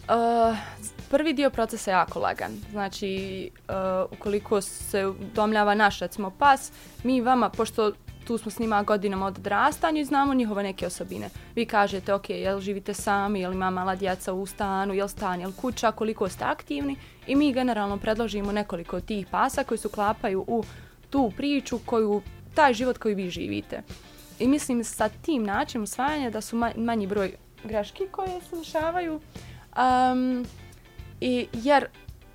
Uh, 0.08 0.58
prvi 1.10 1.34
dio 1.34 1.50
procesa 1.50 1.92
je 1.92 1.96
jako 1.96 2.20
lagan. 2.20 2.52
Znači, 2.72 3.50
uh, 3.70 4.18
ukoliko 4.20 4.62
se 4.62 5.06
udomljava 5.08 5.76
naš, 5.76 6.00
recimo, 6.00 6.30
pas, 6.30 6.72
mi 7.04 7.22
vama, 7.22 7.50
pošto 7.50 7.92
tu 8.28 8.38
smo 8.38 8.52
s 8.52 8.60
njima 8.60 8.84
godinama 8.84 9.26
od 9.26 9.38
drastanja 9.38 10.02
i 10.02 10.06
znamo 10.06 10.34
njihove 10.34 10.64
neke 10.64 10.88
osobine. 10.88 11.30
Vi 11.56 11.66
kažete, 11.66 12.14
ok, 12.14 12.30
jel 12.30 12.60
živite 12.60 12.94
sami, 12.94 13.40
jel 13.40 13.54
ima 13.54 13.70
mala 13.70 13.96
djeca 13.96 14.34
u 14.34 14.46
stanu, 14.46 14.94
jel 14.94 15.08
stan, 15.08 15.42
jel 15.42 15.52
kuća, 15.52 15.92
koliko 15.92 16.30
ste 16.30 16.44
aktivni 16.44 16.96
i 17.28 17.36
mi 17.36 17.54
generalno 17.54 17.98
predložimo 17.98 18.52
nekoliko 18.52 19.02
tih 19.02 19.28
pasa 19.32 19.64
koji 19.64 19.78
se 19.78 19.88
uklapaju 19.88 20.46
u 20.48 20.64
tu 21.10 21.32
priču 21.38 21.80
koju, 21.86 22.22
taj 22.54 22.74
život 22.74 22.98
koji 22.98 23.16
vi 23.16 23.30
živite. 23.30 23.82
I 24.40 24.48
mislim 24.48 24.84
sa 24.84 25.10
tim 25.10 25.44
načinom 25.44 25.84
usvajanja 25.84 26.30
da 26.30 26.42
su 26.42 26.56
manji 26.76 27.08
broj 27.08 27.36
greški 27.64 28.04
koje 28.12 28.42
se 28.50 28.56
dešavaju. 28.56 29.20
Um, 29.78 30.46
i 31.22 31.48
jer, 31.54 31.88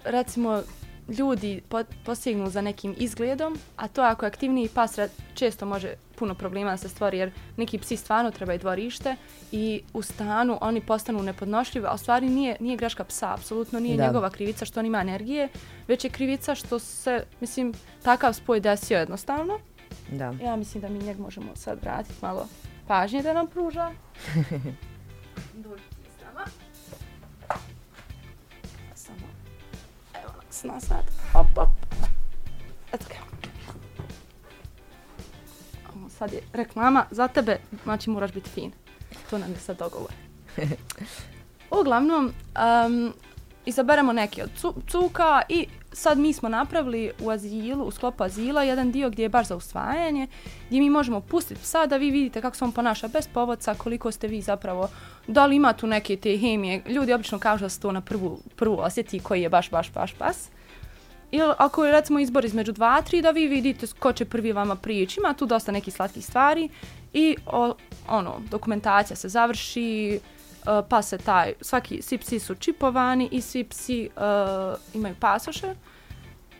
recimo, 0.04 0.62
ljudi 1.08 1.62
po, 1.68 1.82
postignu 2.04 2.50
za 2.50 2.60
nekim 2.60 2.94
izgledom, 2.98 3.58
a 3.76 3.88
to 3.88 4.02
ako 4.02 4.24
je 4.24 4.28
aktivniji 4.28 4.68
pas 4.68 4.98
često 5.34 5.66
može 5.66 5.94
puno 6.18 6.34
problema 6.34 6.70
da 6.70 6.76
se 6.76 6.88
stvori 6.88 7.18
jer 7.18 7.30
neki 7.56 7.78
psi 7.78 7.96
stvarno 7.96 8.30
trebaju 8.30 8.58
dvorište 8.58 9.16
i 9.52 9.82
u 9.92 10.02
stanu 10.02 10.58
oni 10.60 10.80
postanu 10.80 11.22
nepodnošljivi, 11.22 11.86
a 11.86 11.94
u 11.94 11.98
stvari 11.98 12.28
nije, 12.28 12.56
nije 12.60 12.76
greška 12.76 13.04
psa, 13.04 13.34
apsolutno 13.34 13.80
nije 13.80 13.96
da. 13.96 14.06
njegova 14.06 14.30
krivica 14.30 14.64
što 14.64 14.80
on 14.80 14.86
ima 14.86 15.00
energije, 15.00 15.48
već 15.88 16.04
je 16.04 16.10
krivica 16.10 16.54
što 16.54 16.78
se, 16.78 17.24
mislim, 17.40 17.72
takav 18.02 18.32
spoj 18.32 18.60
desio 18.60 18.98
jednostavno. 18.98 19.58
Da. 20.10 20.34
Ja 20.42 20.56
mislim 20.56 20.80
da 20.80 20.88
mi 20.88 20.98
njeg 20.98 21.18
možemo 21.18 21.50
sad 21.54 21.78
vratiti 21.82 22.18
malo 22.22 22.46
pažnje 22.86 23.22
da 23.22 23.32
nam 23.32 23.46
pruža. 23.46 23.90
desna 30.52 30.80
sad. 30.80 31.04
Hop, 31.32 31.46
hop. 31.54 31.68
Eto 32.92 33.04
ga. 33.08 33.14
Ovo 35.96 36.08
sad 36.08 36.32
je 36.32 36.40
reklama 36.52 37.06
za 37.10 37.28
tebe, 37.28 37.58
znači 37.84 38.10
moraš 38.10 38.32
biti 38.32 38.50
fin. 38.50 38.72
To 39.30 39.38
nam 39.38 39.50
je 39.50 39.58
sad 39.58 39.78
dogovor. 39.78 40.12
Uglavnom, 41.80 42.32
um, 42.86 43.12
izaberemo 43.64 44.12
neke 44.12 44.42
od 44.44 44.50
cuka 44.88 45.42
i 45.48 45.68
sad 45.92 46.18
mi 46.18 46.32
smo 46.32 46.48
napravili 46.48 47.10
u 47.20 47.30
azilu, 47.30 47.84
u 47.84 47.90
sklopu 47.90 48.24
azila, 48.24 48.62
jedan 48.62 48.92
dio 48.92 49.10
gdje 49.10 49.22
je 49.22 49.28
baš 49.28 49.46
za 49.46 49.56
usvajanje, 49.56 50.26
gdje 50.66 50.80
mi 50.80 50.90
možemo 50.90 51.20
pustiti 51.20 51.60
psa 51.60 51.86
da 51.86 51.96
vi 51.96 52.10
vidite 52.10 52.40
kako 52.40 52.56
se 52.56 52.64
on 52.64 52.72
ponaša 52.72 53.08
bez 53.08 53.28
povodca, 53.28 53.74
koliko 53.74 54.12
ste 54.12 54.28
vi 54.28 54.40
zapravo, 54.40 54.88
da 55.26 55.46
li 55.46 55.56
ima 55.56 55.72
tu 55.72 55.86
neke 55.86 56.16
te 56.16 56.36
hemije. 56.36 56.82
Ljudi 56.86 57.12
obično 57.12 57.38
kažu 57.38 57.64
da 57.64 57.68
se 57.68 57.80
to 57.80 57.92
na 57.92 58.00
prvu, 58.00 58.38
prvu 58.56 58.78
osjeti 58.78 59.20
koji 59.20 59.42
je 59.42 59.48
baš, 59.48 59.70
baš, 59.70 59.92
baš 59.92 60.12
pas. 60.12 60.48
Ili 61.30 61.52
ako 61.58 61.84
je 61.84 61.92
recimo 61.92 62.18
izbor 62.18 62.44
između 62.44 62.72
dva, 62.72 63.02
tri, 63.02 63.22
da 63.22 63.30
vi 63.30 63.48
vidite 63.48 63.86
ko 63.98 64.12
će 64.12 64.24
prvi 64.24 64.52
vama 64.52 64.76
prijeći, 64.76 65.20
ima 65.20 65.34
tu 65.34 65.46
dosta 65.46 65.72
nekih 65.72 65.94
slatkih 65.94 66.26
stvari 66.26 66.68
i 67.12 67.36
o, 67.46 67.74
ono, 68.08 68.40
dokumentacija 68.50 69.16
se 69.16 69.28
završi, 69.28 70.20
uh, 70.66 70.86
pa 70.88 71.02
se 71.02 71.18
taj, 71.18 71.52
svaki, 71.60 72.02
svi 72.02 72.18
psi 72.18 72.38
su 72.38 72.54
čipovani 72.54 73.28
i 73.32 73.40
svi 73.40 73.64
psi 73.64 74.10
uh, 74.16 74.22
imaju 74.94 75.14
pasoše. 75.20 75.74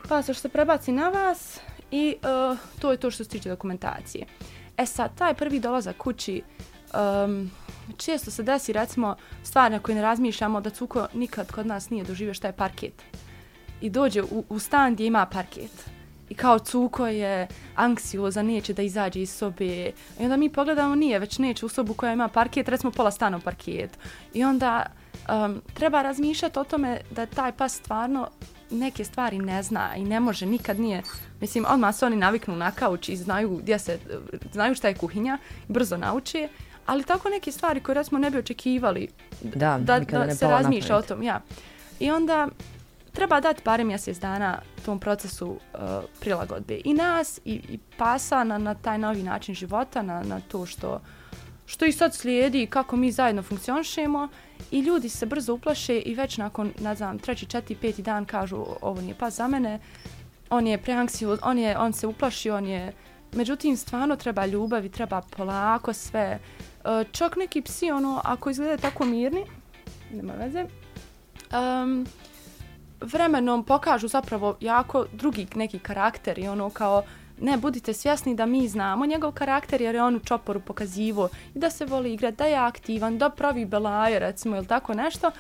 Pasoš 0.09 0.39
se 0.39 0.49
prebaci 0.49 0.93
na 0.93 1.09
vas 1.09 1.61
i 1.91 2.17
uh, 2.23 2.59
to 2.79 2.91
je 2.91 2.97
to 2.97 3.11
što 3.11 3.25
se 3.25 3.31
tiče 3.31 3.49
dokumentacije. 3.49 4.27
E 4.77 4.87
sad, 4.87 5.15
taj 5.15 5.35
prvi 5.35 5.61
dolazak 5.61 5.97
kući, 5.97 6.43
um, 7.25 7.51
često 7.97 8.31
se 8.31 8.43
desi 8.43 8.73
recimo 8.73 9.17
stvar 9.43 9.73
na 9.73 9.79
koju 9.79 9.97
ne 9.97 10.03
razmišljamo 10.03 10.61
da 10.61 10.71
cuko 10.71 11.07
nikad 11.15 11.53
kod 11.53 11.67
nas 11.67 11.91
nije 11.91 12.05
doživio 12.05 12.35
šta 12.35 12.47
je 12.47 12.57
parket. 12.57 13.03
I 13.81 13.91
dođe 13.91 14.23
u, 14.23 14.45
u 14.49 14.59
stan 14.59 14.95
gdje 14.95 15.07
ima 15.07 15.27
parket. 15.27 15.91
I 16.29 16.35
kao 16.35 16.59
cuko 16.59 17.07
je 17.07 17.47
anksioza, 17.75 18.43
neće 18.43 18.73
da 18.73 18.83
izađe 18.83 19.23
iz 19.23 19.31
sobe. 19.31 19.91
I 20.21 20.25
onda 20.25 20.37
mi 20.37 20.49
pogledamo, 20.49 20.95
nije, 20.95 21.19
već 21.19 21.39
neće 21.39 21.67
u 21.67 21.69
sobu 21.69 21.95
koja 21.95 22.13
ima 22.13 22.29
parket, 22.29 22.69
recimo 22.69 22.93
pola 22.93 23.11
stana 23.11 23.37
u 23.37 23.41
parketu. 23.41 23.99
I 24.35 24.45
onda 24.45 24.87
um, 25.29 25.63
treba 25.75 26.03
razmišljati 26.03 26.59
o 26.59 26.65
tome 26.65 27.01
da 27.11 27.27
taj 27.27 27.53
pas 27.53 27.75
stvarno 27.75 28.29
neke 28.71 29.05
stvari 29.05 29.39
ne 29.39 29.63
zna 29.63 29.97
i 29.97 30.05
ne 30.05 30.21
može, 30.21 30.47
nikad 30.47 30.81
nije. 30.81 31.03
Mislim, 31.41 31.65
odmah 31.69 31.95
se 31.95 32.07
oni 32.07 32.17
naviknu 32.17 32.57
na 32.57 32.71
kauč 32.71 33.09
i 33.09 33.17
znaju, 33.17 33.57
gdje 33.57 33.79
se, 33.79 33.99
znaju 34.53 34.75
šta 34.75 34.89
je 34.89 34.95
kuhinja, 34.95 35.39
brzo 35.69 35.97
nauče. 35.97 36.49
Ali 36.87 37.05
tako 37.05 37.29
neke 37.29 37.53
stvari 37.53 37.81
koje 37.81 37.95
recimo 37.95 38.19
ne 38.19 38.31
bi 38.31 38.39
očekivali 38.39 39.09
da, 39.43 39.79
da, 39.81 40.01
da 40.01 40.35
se 40.35 40.47
razmišlja 40.47 40.97
o 40.97 41.03
tom. 41.03 41.23
Ja. 41.23 41.41
I 42.01 42.11
onda 42.11 42.49
treba 43.13 43.41
dati 43.41 43.63
barem 43.65 43.87
mjesec 43.87 44.19
dana 44.19 44.63
tom 44.85 44.99
procesu 44.99 45.49
uh, 45.51 45.59
prilagodbe 46.21 46.81
i 46.85 46.95
nas 46.95 47.41
i, 47.45 47.53
i 47.53 47.79
pasa 47.99 48.45
na, 48.45 48.59
na 48.59 48.75
taj 48.75 48.99
novi 48.99 49.23
način 49.23 49.55
života, 49.55 50.03
na, 50.03 50.23
na 50.23 50.41
to 50.41 50.67
što, 50.67 51.01
što 51.67 51.85
i 51.85 51.93
sad 51.93 52.15
slijedi 52.15 52.67
kako 52.67 52.97
mi 52.97 53.13
zajedno 53.13 53.43
funkcionišemo 53.43 54.29
i 54.71 54.81
ljudi 54.81 55.09
se 55.09 55.27
brzo 55.27 55.55
uplaše 55.55 55.99
i 55.99 56.15
već 56.15 56.39
nakon, 56.39 56.73
ne 56.81 56.95
znam, 56.95 57.19
treći, 57.19 57.47
četiri, 57.47 57.77
peti 57.77 58.03
dan 58.03 58.25
kažu 58.25 58.65
ovo 58.81 59.01
nije 59.01 59.15
pas 59.15 59.35
za 59.35 59.49
mene, 59.49 59.79
on 60.51 60.67
je 60.67 60.79
preanksio, 60.79 61.39
on, 61.43 61.59
je, 61.59 61.79
on 61.79 61.93
se 61.93 62.07
uplaši, 62.07 62.51
on 62.51 62.67
je... 62.67 62.93
Međutim, 63.35 63.77
stvarno 63.77 64.17
treba 64.17 64.47
ljubav 64.47 64.85
i 64.85 64.89
treba 64.89 65.23
polako 65.37 65.93
sve. 65.93 66.39
Uh, 66.85 67.13
čak 67.13 67.37
neki 67.37 67.63
psi, 67.63 67.91
ono, 67.91 68.21
ako 68.25 68.51
izgledaju 68.51 68.79
tako 68.79 69.05
mirni, 69.05 69.45
nema 70.13 70.33
veze, 70.33 70.65
um, 70.65 72.07
vremenom 73.03 73.65
pokažu 73.65 74.09
zapravo 74.09 74.57
jako 74.61 75.07
drugi 75.13 75.47
neki 75.55 75.79
karakter 75.79 76.39
i 76.39 76.49
ono 76.49 76.71
kao 76.71 77.03
ne 77.41 77.57
budite 77.57 77.93
svjesni 77.93 78.35
da 78.35 78.47
mi 78.47 78.69
znamo 78.69 79.07
njegov 79.07 79.33
karakter 79.33 79.83
jer 79.83 79.95
je 79.95 80.03
on 80.03 80.17
u 80.17 80.21
čoporu 80.21 80.61
pokazivo 80.61 81.29
i 81.55 81.59
da 81.59 81.71
se 81.71 81.85
voli 81.85 82.13
igrati, 82.13 82.37
da 82.37 82.45
je 82.45 82.57
aktivan, 82.57 83.19
da 83.19 83.31
pravi 83.31 83.65
belaje 83.65 84.19
recimo 84.19 84.57
ili 84.57 84.67
tako 84.67 84.95
nešto? 84.95 85.31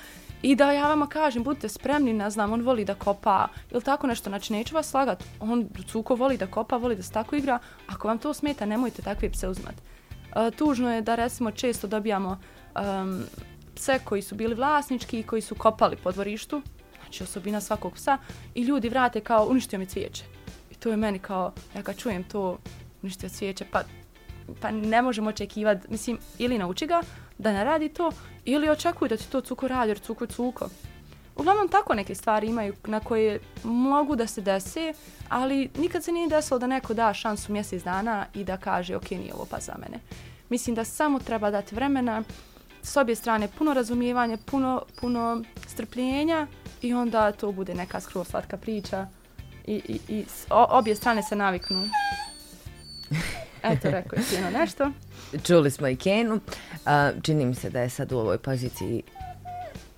I 0.42 0.56
da 0.56 0.72
ja 0.72 0.88
vama 0.88 1.06
kažem 1.06 1.42
budite 1.42 1.68
spremni, 1.68 2.12
ne 2.12 2.30
znam, 2.30 2.52
on 2.52 2.62
voli 2.62 2.84
da 2.84 2.94
kopa 2.94 3.48
ili 3.70 3.82
tako 3.82 4.06
nešto, 4.06 4.30
znači 4.30 4.52
neću 4.52 4.74
vas 4.74 4.90
slagat, 4.90 5.24
on 5.40 5.68
cuko 5.86 6.14
voli 6.14 6.36
da 6.36 6.46
kopa, 6.46 6.76
voli 6.76 6.96
da 6.96 7.02
se 7.02 7.12
tako 7.12 7.36
igra, 7.36 7.58
ako 7.86 8.08
vam 8.08 8.18
to 8.18 8.34
smeta 8.34 8.66
nemojte 8.66 9.02
takve 9.02 9.30
pse 9.30 9.48
uzmat. 9.48 9.74
E, 10.36 10.50
tužno 10.50 10.94
je 10.94 11.02
da 11.02 11.14
recimo 11.14 11.50
često 11.50 11.86
dobijamo 11.86 12.38
um, 12.74 13.22
pse 13.74 13.98
koji 14.04 14.22
su 14.22 14.34
bili 14.34 14.54
vlasnički 14.54 15.20
i 15.20 15.22
koji 15.22 15.42
su 15.42 15.54
kopali 15.54 15.96
po 15.96 16.12
dvorištu, 16.12 16.62
znači 17.12 17.24
osobina 17.24 17.60
svakog 17.60 17.94
psa 17.94 18.18
i 18.54 18.62
ljudi 18.62 18.88
vrate 18.88 19.20
kao 19.20 19.46
uništio 19.46 19.78
mi 19.78 19.86
cvijeće. 19.86 20.24
I 20.70 20.74
to 20.74 20.88
je 20.88 20.96
meni 20.96 21.18
kao, 21.18 21.52
ja 21.76 21.82
kad 21.82 21.96
čujem 21.96 22.24
to 22.24 22.58
uništio 23.02 23.28
cvijeće, 23.28 23.64
pa, 23.70 23.82
pa 24.60 24.70
ne 24.70 25.02
možemo 25.02 25.30
očekivati, 25.30 25.86
mislim, 25.90 26.18
ili 26.38 26.58
nauči 26.58 26.86
ga 26.86 27.00
da 27.38 27.52
ne 27.52 27.64
radi 27.64 27.88
to, 27.88 28.10
ili 28.44 28.68
očekuju 28.68 29.08
da 29.08 29.16
ti 29.16 29.30
to 29.30 29.40
cuko 29.40 29.68
radi, 29.68 29.90
jer 29.90 29.98
cuko 29.98 30.26
cuko. 30.26 30.68
Uglavnom 31.36 31.68
tako 31.68 31.94
neke 31.94 32.14
stvari 32.14 32.46
imaju 32.46 32.74
na 32.84 33.00
koje 33.00 33.40
mogu 33.64 34.16
da 34.16 34.26
se 34.26 34.40
desi, 34.40 34.92
ali 35.28 35.70
nikad 35.78 36.04
se 36.04 36.12
nije 36.12 36.28
desilo 36.28 36.58
da 36.58 36.66
neko 36.66 36.94
da 36.94 37.14
šansu 37.14 37.52
mjesec 37.52 37.82
dana 37.82 38.26
i 38.34 38.44
da 38.44 38.56
kaže 38.56 38.96
ok, 38.96 39.10
nije 39.10 39.34
ovo 39.34 39.46
pa 39.50 39.60
za 39.60 39.74
mene. 39.78 40.00
Mislim 40.48 40.76
da 40.76 40.84
samo 40.84 41.18
treba 41.18 41.50
dati 41.50 41.74
vremena, 41.74 42.22
s 42.82 42.96
obje 42.96 43.14
strane 43.14 43.48
puno 43.58 43.74
razumijevanja, 43.74 44.38
puno, 44.46 44.82
puno 45.00 45.42
strpljenja 45.66 46.46
i 46.82 46.94
onda 46.94 47.32
to 47.32 47.52
bude 47.52 47.74
neka 47.74 48.00
skroz 48.00 48.28
slatka 48.28 48.56
priča 48.56 49.06
i, 49.66 49.74
i, 49.74 50.00
i 50.08 50.24
obje 50.50 50.94
strane 50.94 51.22
se 51.22 51.36
naviknu. 51.36 51.88
Eto, 53.62 53.90
rekao 53.90 54.16
je 54.16 54.24
Keno 54.30 54.50
nešto. 54.50 54.90
Čuli 55.44 55.70
smo 55.70 55.88
i 55.88 55.96
Kenu. 55.96 56.34
Uh, 56.34 57.22
čini 57.22 57.46
mi 57.46 57.54
se 57.54 57.70
da 57.70 57.80
je 57.80 57.90
sad 57.90 58.12
u 58.12 58.18
ovoj 58.18 58.38
poziciji 58.38 59.02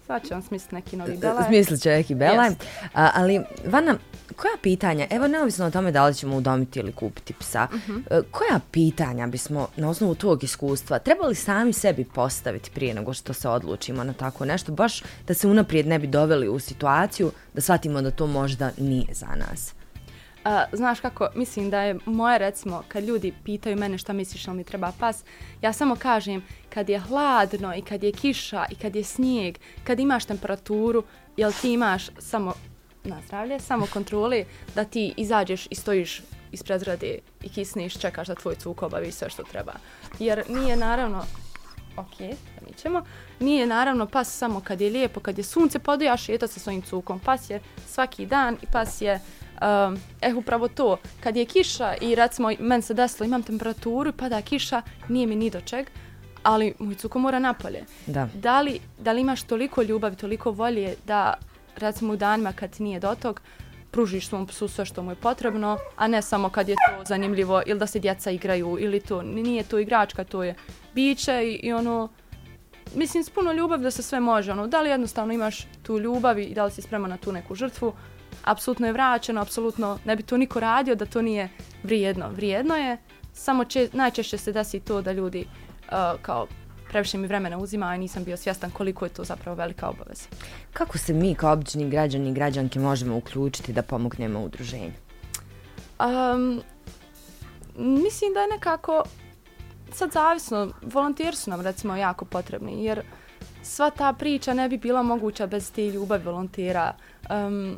Sad 0.06 0.28
će 0.28 0.34
on 0.34 0.42
smisliti 0.42 0.74
neki 0.74 0.96
novi 0.96 1.16
belaj. 1.16 1.44
Smislit 1.46 1.80
će 1.80 1.90
neki 1.90 2.14
belaj. 2.14 2.50
Yes. 2.50 2.54
A, 2.94 3.10
ali, 3.14 3.40
Vana, 3.66 3.98
koja 4.36 4.56
pitanja, 4.62 5.06
evo 5.10 5.26
neovisno 5.26 5.66
o 5.66 5.70
tome 5.70 5.92
da 5.92 6.06
li 6.06 6.14
ćemo 6.14 6.36
udomiti 6.36 6.78
ili 6.78 6.92
kupiti 6.92 7.34
psa, 7.34 7.66
uh 7.72 7.78
mhm. 7.78 7.92
-huh. 7.92 8.22
koja 8.30 8.60
pitanja 8.70 9.26
bismo 9.26 9.68
na 9.76 9.90
osnovu 9.90 10.14
tog 10.14 10.44
iskustva 10.44 10.98
trebali 10.98 11.34
sami 11.34 11.72
sebi 11.72 12.04
postaviti 12.04 12.70
prije 12.70 12.94
nego 12.94 13.14
što 13.14 13.32
se 13.32 13.48
odlučimo 13.48 14.04
na 14.04 14.12
tako 14.12 14.44
nešto, 14.44 14.72
baš 14.72 15.02
da 15.26 15.34
se 15.34 15.48
unaprijed 15.48 15.86
ne 15.86 15.98
bi 15.98 16.06
doveli 16.06 16.48
u 16.48 16.58
situaciju 16.58 17.30
da 17.54 17.60
shvatimo 17.60 18.02
da 18.02 18.10
to 18.10 18.26
možda 18.26 18.70
nije 18.78 19.14
za 19.14 19.26
nas? 19.26 19.74
A, 20.44 20.64
znaš 20.72 21.00
kako, 21.00 21.28
mislim 21.34 21.70
da 21.70 21.82
je 21.82 21.96
moje 22.04 22.38
recimo, 22.38 22.82
kad 22.88 23.04
ljudi 23.04 23.34
pitaju 23.44 23.76
mene 23.76 23.98
šta 23.98 24.12
misliš 24.12 24.46
li 24.46 24.54
mi 24.54 24.64
treba 24.64 24.92
pas, 25.00 25.24
ja 25.62 25.72
samo 25.72 25.96
kažem 25.96 26.42
kad 26.68 26.88
je 26.88 26.98
hladno 26.98 27.74
i 27.76 27.82
kad 27.82 28.02
je 28.02 28.12
kiša 28.12 28.64
i 28.70 28.74
kad 28.74 28.96
je 28.96 29.04
snijeg, 29.04 29.58
kad 29.84 30.00
imaš 30.00 30.24
temperaturu, 30.24 31.02
jel 31.36 31.52
ti 31.62 31.72
imaš 31.72 32.10
samo 32.18 32.54
na 33.04 33.16
zdravlje, 33.26 33.60
samo 33.60 33.86
kontroli 33.92 34.44
da 34.74 34.84
ti 34.84 35.14
izađeš 35.16 35.66
i 35.70 35.74
stojiš 35.74 36.22
ispred 36.52 36.80
zgrade 36.80 37.18
i 37.42 37.48
kisniš, 37.48 37.98
čekaš 38.00 38.28
da 38.28 38.34
tvoj 38.34 38.54
cuk 38.54 38.82
obavi 38.82 39.12
sve 39.12 39.30
što 39.30 39.42
treba. 39.42 39.72
Jer 40.18 40.42
nije 40.48 40.76
naravno, 40.76 41.24
ok, 41.96 42.20
mi 42.66 42.72
ćemo, 42.76 43.04
nije 43.40 43.66
naravno 43.66 44.06
pas 44.06 44.36
samo 44.36 44.60
kad 44.60 44.80
je 44.80 44.90
lijepo, 44.90 45.20
kad 45.20 45.38
je 45.38 45.44
sunce, 45.44 45.78
podoja 45.78 46.16
šeta 46.16 46.46
sa 46.46 46.60
svojim 46.60 46.82
cukom. 46.82 47.18
Pas 47.20 47.50
je 47.50 47.60
svaki 47.86 48.26
dan 48.26 48.56
i 48.62 48.66
pas 48.72 49.00
je 49.00 49.20
Um, 49.54 49.98
eh, 50.20 50.34
upravo 50.34 50.68
to, 50.68 50.96
kad 51.20 51.36
je 51.36 51.44
kiša 51.44 51.94
i 52.00 52.14
recimo 52.14 52.50
men 52.58 52.82
se 52.82 52.94
desilo, 52.94 53.26
imam 53.26 53.42
temperaturu 53.42 54.12
pada 54.12 54.42
kiša, 54.42 54.82
nije 55.08 55.26
mi 55.26 55.36
ni 55.36 55.50
do 55.50 55.60
čeg, 55.60 55.86
ali 56.42 56.74
moj 56.78 56.94
cuko 56.94 57.18
mora 57.18 57.38
napolje. 57.38 57.84
Da. 58.06 58.28
Da 58.34 58.60
li, 58.60 58.80
da 58.98 59.12
li 59.12 59.20
imaš 59.20 59.42
toliko 59.42 59.82
ljubavi, 59.82 60.16
toliko 60.16 60.50
volje 60.50 60.94
da 61.06 61.34
recimo 61.76 62.12
u 62.12 62.16
danima 62.16 62.52
kad 62.52 62.70
ti 62.70 62.82
nije 62.82 63.00
do 63.00 63.14
tog, 63.14 63.40
pružiš 63.90 64.28
svom 64.28 64.46
psu 64.46 64.68
sve 64.68 64.84
što 64.84 65.02
mu 65.02 65.10
je 65.10 65.16
potrebno, 65.16 65.78
a 65.96 66.08
ne 66.08 66.22
samo 66.22 66.48
kad 66.48 66.68
je 66.68 66.74
to 66.74 67.04
zanimljivo 67.04 67.62
ili 67.66 67.78
da 67.78 67.86
se 67.86 67.98
djeca 67.98 68.30
igraju 68.30 68.76
ili 68.80 69.00
to 69.00 69.22
nije 69.22 69.62
to 69.62 69.78
igračka, 69.78 70.24
to 70.24 70.42
je 70.42 70.54
biće 70.94 71.42
i, 71.44 71.54
i 71.62 71.72
ono, 71.72 72.08
mislim, 72.94 73.24
s 73.24 73.30
puno 73.30 73.52
ljubav 73.52 73.78
da 73.78 73.90
se 73.90 74.02
sve 74.02 74.20
može, 74.20 74.52
ono, 74.52 74.66
da 74.66 74.80
li 74.80 74.90
jednostavno 74.90 75.32
imaš 75.32 75.66
tu 75.82 75.98
ljubav 75.98 76.38
i 76.38 76.54
da 76.54 76.64
li 76.64 76.70
si 76.70 76.82
spreman 76.82 77.10
na 77.10 77.16
tu 77.16 77.32
neku 77.32 77.54
žrtvu, 77.54 77.92
apsolutno 78.44 78.86
je 78.86 78.92
vraćeno, 78.92 79.40
apsolutno 79.40 79.98
ne 80.04 80.16
bi 80.16 80.22
to 80.22 80.36
niko 80.36 80.60
radio 80.60 80.94
da 80.94 81.06
to 81.06 81.22
nije 81.22 81.48
vrijedno. 81.82 82.30
Vrijedno 82.30 82.76
je, 82.76 82.98
samo 83.32 83.64
če, 83.64 83.88
najčešće 83.92 84.38
se 84.38 84.52
desi 84.52 84.80
to 84.80 85.02
da 85.02 85.12
ljudi 85.12 85.46
uh, 85.46 86.20
kao 86.22 86.46
previše 86.88 87.18
mi 87.18 87.26
vremena 87.26 87.58
uzima 87.58 87.94
i 87.94 87.98
nisam 87.98 88.24
bio 88.24 88.36
svjestan 88.36 88.70
koliko 88.70 89.04
je 89.04 89.08
to 89.08 89.24
zapravo 89.24 89.56
velika 89.56 89.88
obaveza. 89.88 90.26
Kako 90.72 90.98
se 90.98 91.12
mi 91.12 91.34
kao 91.34 91.52
obični 91.52 91.90
građani 91.90 92.30
i 92.30 92.34
građanke 92.34 92.78
možemo 92.78 93.16
uključiti 93.16 93.72
da 93.72 93.82
pomognemo 93.82 94.40
udruženju? 94.40 94.92
Um, 96.00 96.62
mislim 97.76 98.34
da 98.34 98.40
je 98.40 98.48
nekako 98.48 99.02
sad 99.92 100.12
zavisno, 100.12 100.72
volontiri 100.82 101.36
su 101.36 101.50
nam 101.50 101.60
recimo 101.60 101.96
jako 101.96 102.24
potrebni 102.24 102.84
jer 102.84 103.02
sva 103.62 103.90
ta 103.90 104.12
priča 104.12 104.54
ne 104.54 104.68
bi 104.68 104.78
bila 104.78 105.02
moguća 105.02 105.46
bez 105.46 105.72
te 105.72 105.86
ljubavi 105.86 106.24
volontira. 106.24 106.94
Um, 107.30 107.76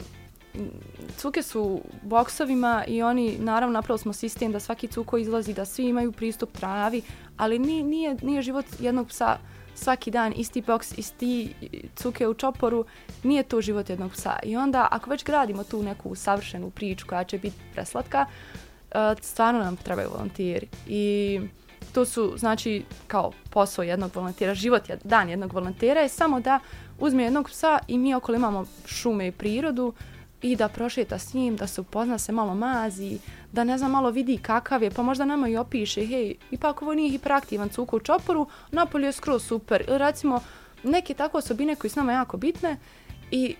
cuke 1.16 1.42
su 1.42 1.80
boksovima 2.02 2.84
i 2.88 3.02
oni, 3.02 3.36
naravno, 3.38 3.72
napravili 3.72 3.98
smo 3.98 4.12
sistem 4.12 4.52
da 4.52 4.60
svaki 4.60 4.88
cuko 4.88 5.18
izlazi, 5.18 5.54
da 5.54 5.64
svi 5.64 5.88
imaju 5.88 6.12
pristup 6.12 6.52
travi, 6.52 7.02
ali 7.36 7.58
nije, 7.58 7.82
nije, 7.82 8.16
nije 8.22 8.42
život 8.42 8.64
jednog 8.78 9.08
psa 9.08 9.38
svaki 9.74 10.10
dan 10.10 10.32
isti 10.36 10.62
boks, 10.62 10.98
isti 10.98 11.54
cuke 11.96 12.28
u 12.28 12.34
čoporu, 12.34 12.84
nije 13.22 13.42
to 13.42 13.60
život 13.60 13.90
jednog 13.90 14.12
psa. 14.12 14.38
I 14.42 14.56
onda, 14.56 14.88
ako 14.90 15.10
već 15.10 15.24
gradimo 15.24 15.64
tu 15.64 15.82
neku 15.82 16.14
savršenu 16.14 16.70
priču 16.70 17.06
koja 17.06 17.24
će 17.24 17.38
biti 17.38 17.56
preslatka, 17.72 18.26
e, 18.90 19.14
stvarno 19.20 19.60
nam 19.60 19.76
trebaju 19.76 20.10
volontiri. 20.10 20.68
I 20.86 21.40
to 21.92 22.04
su, 22.04 22.34
znači, 22.36 22.84
kao 23.06 23.32
posao 23.50 23.82
jednog 23.82 24.10
volontira, 24.14 24.54
život 24.54 24.88
je 24.88 24.98
dan 25.04 25.28
jednog 25.28 25.52
volontira 25.52 26.00
je 26.00 26.08
samo 26.08 26.40
da 26.40 26.60
uzme 26.98 27.22
jednog 27.22 27.48
psa 27.48 27.78
i 27.88 27.98
mi 27.98 28.14
okolo 28.14 28.36
imamo 28.36 28.64
šume 28.86 29.26
i 29.26 29.32
prirodu, 29.32 29.94
i 30.42 30.56
da 30.56 30.68
prošeta 30.68 31.18
s 31.18 31.34
njim, 31.34 31.56
da 31.56 31.66
se 31.66 31.80
upozna 31.80 32.18
se 32.18 32.32
malo 32.32 32.54
mazi, 32.54 33.18
da 33.52 33.64
ne 33.64 33.78
znam, 33.78 33.90
malo 33.90 34.10
vidi 34.10 34.38
kakav 34.38 34.82
je, 34.82 34.90
pa 34.90 35.02
možda 35.02 35.24
nama 35.24 35.48
i 35.48 35.56
opiše, 35.56 36.06
hej, 36.06 36.34
ipak 36.50 36.82
ovo 36.82 36.94
nije 36.94 37.10
hiperaktivan 37.10 37.68
cuk 37.68 37.92
u 37.92 38.00
čoporu, 38.00 38.46
napolje 38.70 39.06
je 39.06 39.12
skroz 39.12 39.44
super. 39.44 39.84
Ili 39.88 39.98
recimo, 39.98 40.40
neke 40.82 41.14
tako 41.14 41.38
osobine 41.38 41.76
koje 41.76 41.90
su 41.90 42.00
nama 42.00 42.12
jako 42.12 42.36
bitne 42.36 42.76
i 43.30 43.54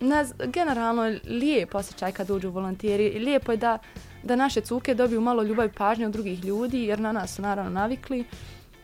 ne, 0.00 0.24
generalno 0.46 1.06
je 1.06 1.20
lijep 1.24 1.74
osjećaj 1.74 2.12
kad 2.12 2.30
uđu 2.30 2.50
volontiri. 2.50 3.18
Lijepo 3.18 3.52
je 3.52 3.56
da, 3.56 3.78
da 4.22 4.36
naše 4.36 4.60
cuke 4.60 4.94
dobiju 4.94 5.20
malo 5.20 5.42
ljubav 5.42 5.66
i 5.66 5.72
pažnje 5.72 6.06
od 6.06 6.12
drugih 6.12 6.44
ljudi, 6.44 6.84
jer 6.84 7.00
na 7.00 7.12
nas 7.12 7.34
su 7.36 7.42
naravno 7.42 7.70
navikli. 7.70 8.24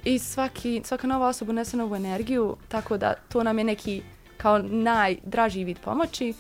I 0.05 0.19
svaki, 0.19 0.83
svaka 0.85 1.07
nova 1.07 1.29
osoba 1.29 1.53
nese 1.53 1.77
novu 1.77 1.97
energiju, 1.97 2.57
tako 2.69 2.97
da 2.97 3.15
to 3.29 3.43
nam 3.43 3.59
je 3.59 3.65
neki 3.65 4.03
kao 4.37 4.59
najdraži 4.59 5.65
vid 5.65 5.79
pomoći 5.79 6.35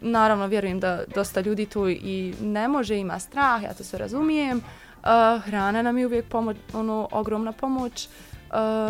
naravno 0.00 0.46
vjerujem 0.46 0.80
da 0.80 1.04
dosta 1.14 1.40
ljudi 1.40 1.66
tu 1.66 1.88
i 1.88 2.34
ne 2.40 2.68
može, 2.68 2.98
ima 2.98 3.18
strah, 3.18 3.62
ja 3.62 3.74
to 3.74 3.84
sve 3.84 3.98
razumijem. 3.98 4.58
Uh, 4.58 5.42
hrana 5.44 5.82
nam 5.82 5.98
je 5.98 6.06
uvijek 6.06 6.24
pomoć, 6.24 6.56
ono, 6.72 7.08
ogromna 7.12 7.52
pomoć. 7.52 8.08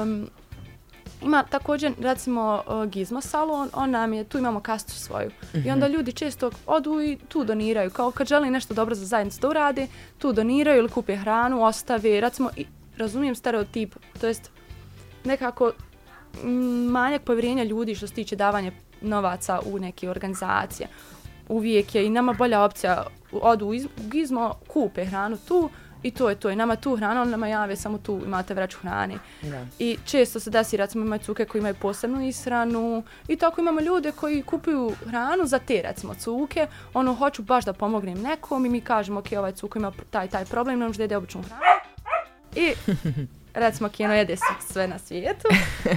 Um, 0.02 0.28
ima 1.22 1.42
također, 1.42 1.92
recimo, 2.00 2.62
uh, 2.66 2.84
Gizmo 2.84 3.20
salon, 3.20 3.70
on 3.72 3.90
nam 3.90 4.12
je, 4.12 4.24
tu 4.24 4.38
imamo 4.38 4.60
kastu 4.60 4.92
svoju. 4.92 5.28
Mm 5.28 5.56
-hmm. 5.56 5.66
I 5.66 5.70
onda 5.70 5.86
mhm. 5.86 5.94
ljudi 5.94 6.12
često 6.12 6.50
odu 6.66 7.00
i 7.02 7.18
tu 7.28 7.44
doniraju. 7.44 7.90
Kao 7.90 8.10
kad 8.10 8.26
želi 8.26 8.50
nešto 8.50 8.74
dobro 8.74 8.94
za 8.94 9.06
zajednicu 9.06 9.40
da 9.40 9.48
urade, 9.48 9.86
tu 10.18 10.32
doniraju 10.32 10.78
ili 10.78 10.88
kupe 10.88 11.16
hranu, 11.16 11.64
ostave. 11.64 12.20
Recimo, 12.20 12.50
i, 12.56 12.66
razumijem 12.96 13.34
stereotip, 13.34 13.94
to 14.20 14.26
jest 14.26 14.50
nekako 15.24 15.72
manjak 16.90 17.22
povjerenja 17.22 17.64
ljudi 17.64 17.94
što 17.94 18.06
se 18.06 18.14
tiče 18.14 18.36
davanja 18.36 18.72
novaca 19.00 19.60
u 19.66 19.78
neke 19.78 20.10
organizacije. 20.10 20.88
Uvijek 21.48 21.94
je 21.94 22.06
i 22.06 22.10
nama 22.10 22.32
bolja 22.32 22.62
opcija 22.62 23.06
odu 23.32 23.66
u 23.66 23.74
Gizmo, 24.10 24.54
kupe 24.68 25.04
hranu 25.04 25.38
tu 25.48 25.70
i 26.02 26.10
to 26.10 26.28
je 26.28 26.34
to. 26.34 26.50
I 26.50 26.56
nama 26.56 26.76
tu 26.76 26.96
hrana, 26.96 27.22
on 27.22 27.30
nama 27.30 27.48
jave 27.48 27.76
samo 27.76 27.98
tu 27.98 28.20
imate 28.24 28.54
vreću 28.54 28.78
hrane. 28.78 29.18
Da. 29.42 29.66
I 29.78 29.98
često 30.04 30.40
se 30.40 30.50
desi, 30.50 30.76
recimo 30.76 31.04
imaju 31.04 31.20
cuke 31.20 31.44
koji 31.44 31.60
imaju 31.60 31.74
posebnu 31.74 32.28
ishranu 32.28 33.02
i 33.28 33.36
tako 33.36 33.60
imamo 33.60 33.80
ljude 33.80 34.12
koji 34.12 34.42
kupuju 34.42 34.92
hranu 35.06 35.46
za 35.46 35.58
te 35.58 35.82
recimo 35.82 36.14
cuke. 36.14 36.66
Ono, 36.94 37.14
hoću 37.14 37.42
baš 37.42 37.64
da 37.64 37.72
pomognem 37.72 38.22
nekom 38.22 38.66
i 38.66 38.68
mi 38.68 38.80
kažemo, 38.80 39.20
ok, 39.20 39.26
ovaj 39.38 39.52
cuk 39.52 39.76
ima 39.76 39.92
taj 40.10 40.28
taj 40.28 40.44
problem, 40.44 40.78
ne 40.78 40.86
možda 40.86 41.02
jede 41.02 41.16
običnu 41.16 41.42
hranu. 41.42 41.62
I 42.54 42.72
recimo, 43.54 43.88
Keno 43.88 44.14
jede 44.14 44.36
sve 44.72 44.88
na 44.88 44.98
svijetu. 44.98 45.48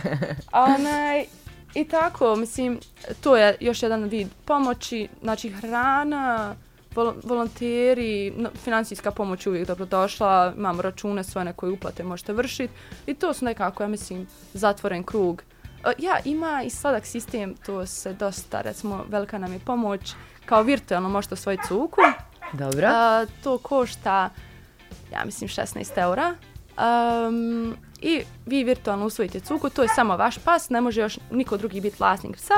Onaj, 0.51 1.25
I 1.73 1.83
tako, 1.83 2.35
mislim, 2.35 2.79
to 3.21 3.37
je 3.37 3.57
još 3.59 3.83
jedan 3.83 4.03
vid 4.03 4.27
pomoći, 4.45 5.07
znači 5.21 5.49
hrana, 5.49 6.55
vol 6.95 7.13
volonteri, 7.23 8.33
no, 8.37 8.49
financijska 8.63 9.11
pomoć 9.11 9.47
uvijek 9.47 9.67
dobro 9.67 9.85
došla, 9.85 10.53
imamo 10.57 10.81
račune 10.81 11.23
svoje 11.23 11.45
na 11.45 11.53
koje 11.53 11.71
uplate 11.71 12.03
možete 12.03 12.33
vršiti 12.33 12.73
i 13.07 13.13
to 13.13 13.33
su 13.33 13.45
nekako, 13.45 13.83
ja 13.83 13.87
mislim, 13.87 14.27
zatvoren 14.53 15.03
krug. 15.03 15.43
E, 15.85 15.91
ja, 15.97 16.19
ima 16.25 16.63
i 16.63 16.69
sladak 16.69 17.05
sistem, 17.05 17.55
to 17.65 17.85
se 17.85 18.13
dosta, 18.13 18.61
recimo, 18.61 19.05
velika 19.09 19.37
nam 19.37 19.53
je 19.53 19.59
pomoć, 19.59 20.13
kao 20.45 20.63
virtualno 20.63 21.09
možete 21.09 21.35
svoj 21.35 21.57
cuku. 21.67 22.01
Dobro. 22.53 22.87
A, 22.91 23.25
to 23.43 23.57
košta, 23.57 24.29
ja 25.13 25.25
mislim, 25.25 25.47
16 25.47 26.01
eura. 26.01 26.35
Um, 26.77 27.77
i 28.03 28.23
vi 28.45 28.63
virtualno 28.63 29.05
usvojite 29.05 29.39
cuku, 29.39 29.69
to 29.69 29.81
je 29.81 29.89
samo 29.95 30.17
vaš 30.17 30.37
pas, 30.37 30.69
ne 30.69 30.81
može 30.81 31.01
još 31.01 31.19
niko 31.31 31.57
drugi 31.57 31.81
biti 31.81 31.95
vlasnik 31.99 32.35
psa. 32.35 32.53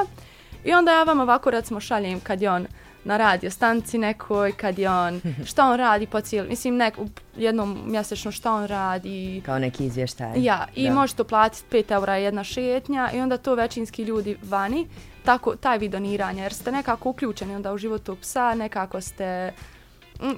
I 0.63 0.73
onda 0.73 0.91
ja 0.91 1.03
vam 1.03 1.19
ovako 1.19 1.51
recimo 1.51 1.79
šaljem 1.79 2.19
kad 2.19 2.41
je 2.41 2.51
on 2.51 2.67
na 3.03 3.17
radio 3.17 3.51
stanci 3.51 3.97
nekoj, 3.97 4.51
kad 4.51 4.79
je 4.79 4.89
on, 4.89 5.21
šta 5.49 5.69
on 5.69 5.77
radi 5.77 6.07
po 6.07 6.21
cijeli, 6.21 6.49
mislim 6.49 6.75
nek, 6.75 6.93
jednom 7.37 7.81
mjesečno 7.85 8.31
šta 8.31 8.53
on 8.53 8.65
radi. 8.65 9.41
Kao 9.45 9.59
neki 9.59 9.85
izvještaj. 9.85 10.33
Ja, 10.35 10.67
i 10.75 10.87
da. 10.87 10.93
možete 10.93 11.23
platiti 11.23 11.65
5 11.71 11.91
eura 11.91 12.15
jedna 12.15 12.43
šetnja 12.43 13.11
i 13.13 13.19
onda 13.19 13.37
to 13.37 13.55
većinski 13.55 14.03
ljudi 14.03 14.37
vani, 14.43 14.87
tako, 15.25 15.55
taj 15.55 15.77
vid 15.77 15.91
doniranja, 15.91 16.43
jer 16.43 16.53
ste 16.53 16.71
nekako 16.71 17.09
uključeni 17.09 17.55
onda 17.55 17.73
u 17.73 17.77
životu 17.77 18.17
psa, 18.21 18.55
nekako 18.55 19.01
ste 19.01 19.53
Mm, 19.53 19.74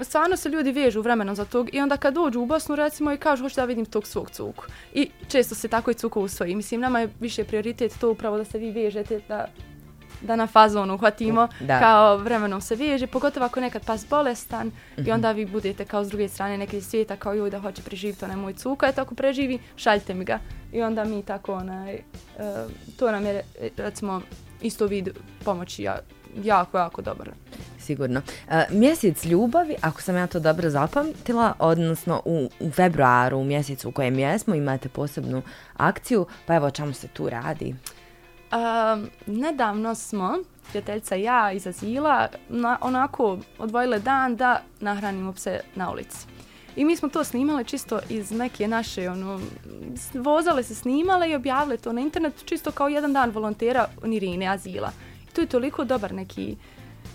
stvarno 0.01 0.37
se 0.37 0.49
ljudi 0.49 0.71
vežu 0.71 1.01
vremenom 1.01 1.35
za 1.35 1.45
tog 1.45 1.69
i 1.73 1.81
onda 1.81 1.97
kad 1.97 2.13
dođu 2.13 2.41
u 2.41 2.45
Bosnu 2.45 2.75
recimo 2.75 3.11
i 3.11 3.17
kažu 3.17 3.43
hoću 3.43 3.55
da 3.55 3.65
vidim 3.65 3.85
tog 3.85 4.07
svog 4.07 4.29
cuku. 4.29 4.65
I 4.93 5.09
često 5.27 5.55
se 5.55 5.67
tako 5.67 5.91
i 5.91 5.93
cuko 5.93 6.21
usvoji. 6.21 6.55
Mislim, 6.55 6.81
nama 6.81 6.99
je 6.99 7.09
više 7.19 7.43
prioritet 7.43 7.99
to 7.99 8.11
upravo 8.11 8.37
da 8.37 8.45
se 8.45 8.57
vi 8.57 8.71
vežete, 8.71 9.21
da, 9.27 9.45
da 10.21 10.35
na 10.35 10.47
fazonu 10.47 10.93
uhvatimo, 10.93 11.47
da. 11.59 11.79
kao 11.79 12.17
vremenom 12.17 12.61
se 12.61 12.75
veže, 12.75 13.07
pogotovo 13.07 13.45
ako 13.45 13.59
nekad 13.59 13.85
pas 13.85 14.07
bolestan 14.09 14.67
mm 14.67 14.71
-hmm. 14.71 14.99
i 14.99 15.01
mhm. 15.01 15.11
onda 15.11 15.31
vi 15.31 15.45
budete 15.45 15.85
kao 15.85 16.03
s 16.03 16.07
druge 16.07 16.27
strane 16.27 16.57
neke 16.57 16.81
svijeta 16.81 17.15
kao 17.15 17.33
joj 17.33 17.49
da 17.49 17.59
hoće 17.59 17.81
preživiti 17.81 18.25
onaj 18.25 18.37
moj 18.37 18.53
cuka, 18.53 18.87
eto 18.87 19.01
ako 19.01 19.15
preživi, 19.15 19.59
šaljite 19.75 20.13
mi 20.13 20.25
ga. 20.25 20.39
I 20.73 20.81
onda 20.81 21.03
mi 21.03 21.23
tako, 21.23 21.53
onaj, 21.53 21.93
uh, 21.95 22.71
to 22.99 23.11
nam 23.11 23.25
je 23.25 23.43
recimo 23.77 24.21
isto 24.61 24.85
vid 24.85 25.09
pomoći 25.45 25.83
ja, 25.83 25.99
jako, 26.43 26.77
jako 26.77 27.01
dobar 27.01 27.29
sigurno. 27.87 28.21
Uh, 28.47 28.53
mjesec 28.71 29.25
ljubavi, 29.25 29.75
ako 29.81 30.01
sam 30.01 30.15
ja 30.15 30.27
to 30.27 30.39
dobro 30.39 30.69
zapamtila, 30.69 31.53
odnosno 31.59 32.21
u, 32.25 32.49
u 32.59 32.71
februaru, 32.71 33.37
u 33.37 33.43
mjesecu 33.43 33.89
u 33.89 33.91
kojem 33.91 34.19
jesmo, 34.19 34.55
imate 34.55 34.89
posebnu 34.89 35.41
akciju, 35.77 36.25
pa 36.45 36.55
evo 36.55 36.71
čemu 36.71 36.93
se 36.93 37.07
tu 37.07 37.29
radi? 37.29 37.75
Uh, 38.51 39.07
nedavno 39.25 39.95
smo 39.95 40.37
prijateljica 40.69 41.15
i 41.15 41.23
ja 41.23 41.51
iz 41.51 41.67
azila 41.67 42.27
na, 42.49 42.77
onako 42.81 43.37
odvojile 43.59 43.99
dan 43.99 44.35
da 44.35 44.61
nahranimo 44.79 45.33
pse 45.33 45.59
na 45.75 45.91
ulici. 45.91 46.27
I 46.75 46.85
mi 46.85 46.95
smo 46.95 47.09
to 47.09 47.23
snimale 47.23 47.63
čisto 47.63 47.99
iz 48.09 48.31
neke 48.31 48.67
naše, 48.67 49.09
ono, 49.09 49.39
vozale 50.13 50.63
se 50.63 50.75
snimale 50.75 51.29
i 51.29 51.35
objavile 51.35 51.77
to 51.77 51.93
na 51.93 52.01
internetu 52.01 52.45
čisto 52.45 52.71
kao 52.71 52.87
jedan 52.87 53.13
dan 53.13 53.29
volontera 53.29 53.87
Nirine 54.03 54.47
azila. 54.47 54.91
I 55.29 55.33
to 55.33 55.41
je 55.41 55.47
toliko 55.47 55.83
dobar 55.83 56.13
neki 56.13 56.55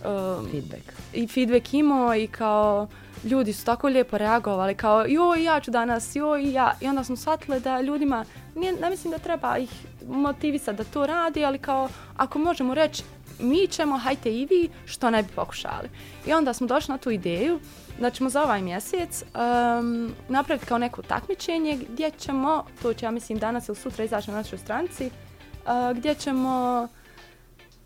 um, 0.05 0.49
Feedback. 0.51 0.83
i 1.13 1.27
feedback 1.27 1.75
imao 1.75 2.15
i 2.15 2.27
kao 2.27 2.89
ljudi 3.25 3.53
su 3.53 3.65
tako 3.65 3.89
lijepo 3.89 4.19
reagovali 4.19 4.75
kao 4.75 5.05
joj 5.07 5.45
ja 5.45 5.61
ću 5.61 5.71
danas, 5.71 6.17
joj 6.17 6.53
ja 6.53 6.73
i 6.81 6.89
onda 6.89 7.05
smo 7.05 7.17
shvatili 7.17 7.61
da 7.61 7.81
ljudima 7.81 8.25
nije, 8.55 8.73
ne 8.73 8.91
mislim 8.91 9.11
da 9.11 9.19
treba 9.19 9.59
ih 9.59 9.71
motivisati 10.09 10.77
da 10.77 10.85
to 10.85 11.07
radi, 11.07 11.45
ali 11.45 11.59
kao 11.59 11.89
ako 12.17 12.39
možemo 12.39 12.75
reći 12.75 13.03
mi 13.41 13.67
ćemo, 13.67 13.99
hajte 13.99 14.33
i 14.33 14.47
vi, 14.47 14.69
što 14.85 15.11
ne 15.11 15.23
bi 15.23 15.29
pokušali. 15.29 15.89
I 16.27 16.33
onda 16.33 16.53
smo 16.53 16.67
došli 16.67 16.93
na 16.93 16.99
tu 16.99 17.11
ideju 17.11 17.61
da 18.01 18.11
ćemo 18.11 18.31
za 18.31 18.43
ovaj 18.43 18.63
mjesec 18.63 19.23
um, 19.23 20.13
napraviti 20.29 20.67
kao 20.67 20.79
neko 20.79 21.03
takmičenje 21.03 21.79
gdje 21.89 22.11
ćemo, 22.11 22.65
to 22.83 22.95
će 22.95 23.07
ja 23.07 23.11
mislim 23.11 23.39
danas 23.39 23.69
ili 23.69 23.77
sutra 23.77 24.05
izaći 24.05 24.31
na 24.31 24.37
našoj 24.37 24.59
stranici, 24.59 25.07
uh, 25.07 25.97
gdje 25.97 26.15
ćemo 26.15 26.83
uh, 26.83 27.02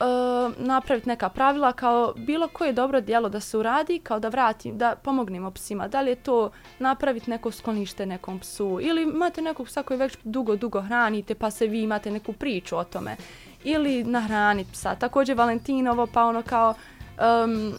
Uh, 0.01 0.07
napraviti 0.59 1.09
neka 1.09 1.29
pravila 1.29 1.73
kao 1.73 2.13
bilo 2.17 2.49
koje 2.49 2.73
dobro 2.73 3.01
djelo 3.01 3.29
da 3.29 3.41
se 3.41 3.59
uradi, 3.59 3.99
kao 3.99 4.21
da 4.21 4.29
vratim, 4.29 4.79
da 4.79 4.97
pomognemo 5.03 5.51
psima. 5.51 5.89
Da 5.89 6.01
li 6.01 6.11
je 6.11 6.15
to 6.15 6.51
napraviti 6.79 7.31
neko 7.31 7.51
sklonište 7.51 8.07
nekom 8.07 8.41
psu 8.41 8.79
ili 8.83 9.03
imate 9.03 9.43
nekog 9.43 9.67
psa 9.67 9.83
koji 9.83 9.99
već 9.99 10.17
dugo, 10.25 10.57
dugo 10.57 10.83
hranite 10.83 11.35
pa 11.35 11.51
se 11.51 11.67
vi 11.67 11.83
imate 11.83 12.11
neku 12.11 12.33
priču 12.33 12.77
o 12.77 12.85
tome. 12.85 13.17
Ili 13.65 14.05
nahraniti 14.05 14.73
psa. 14.73 14.95
Također 14.95 15.37
Valentinovo 15.37 16.07
pa 16.07 16.25
ono 16.25 16.43
kao 16.43 16.75
um, 17.45 17.75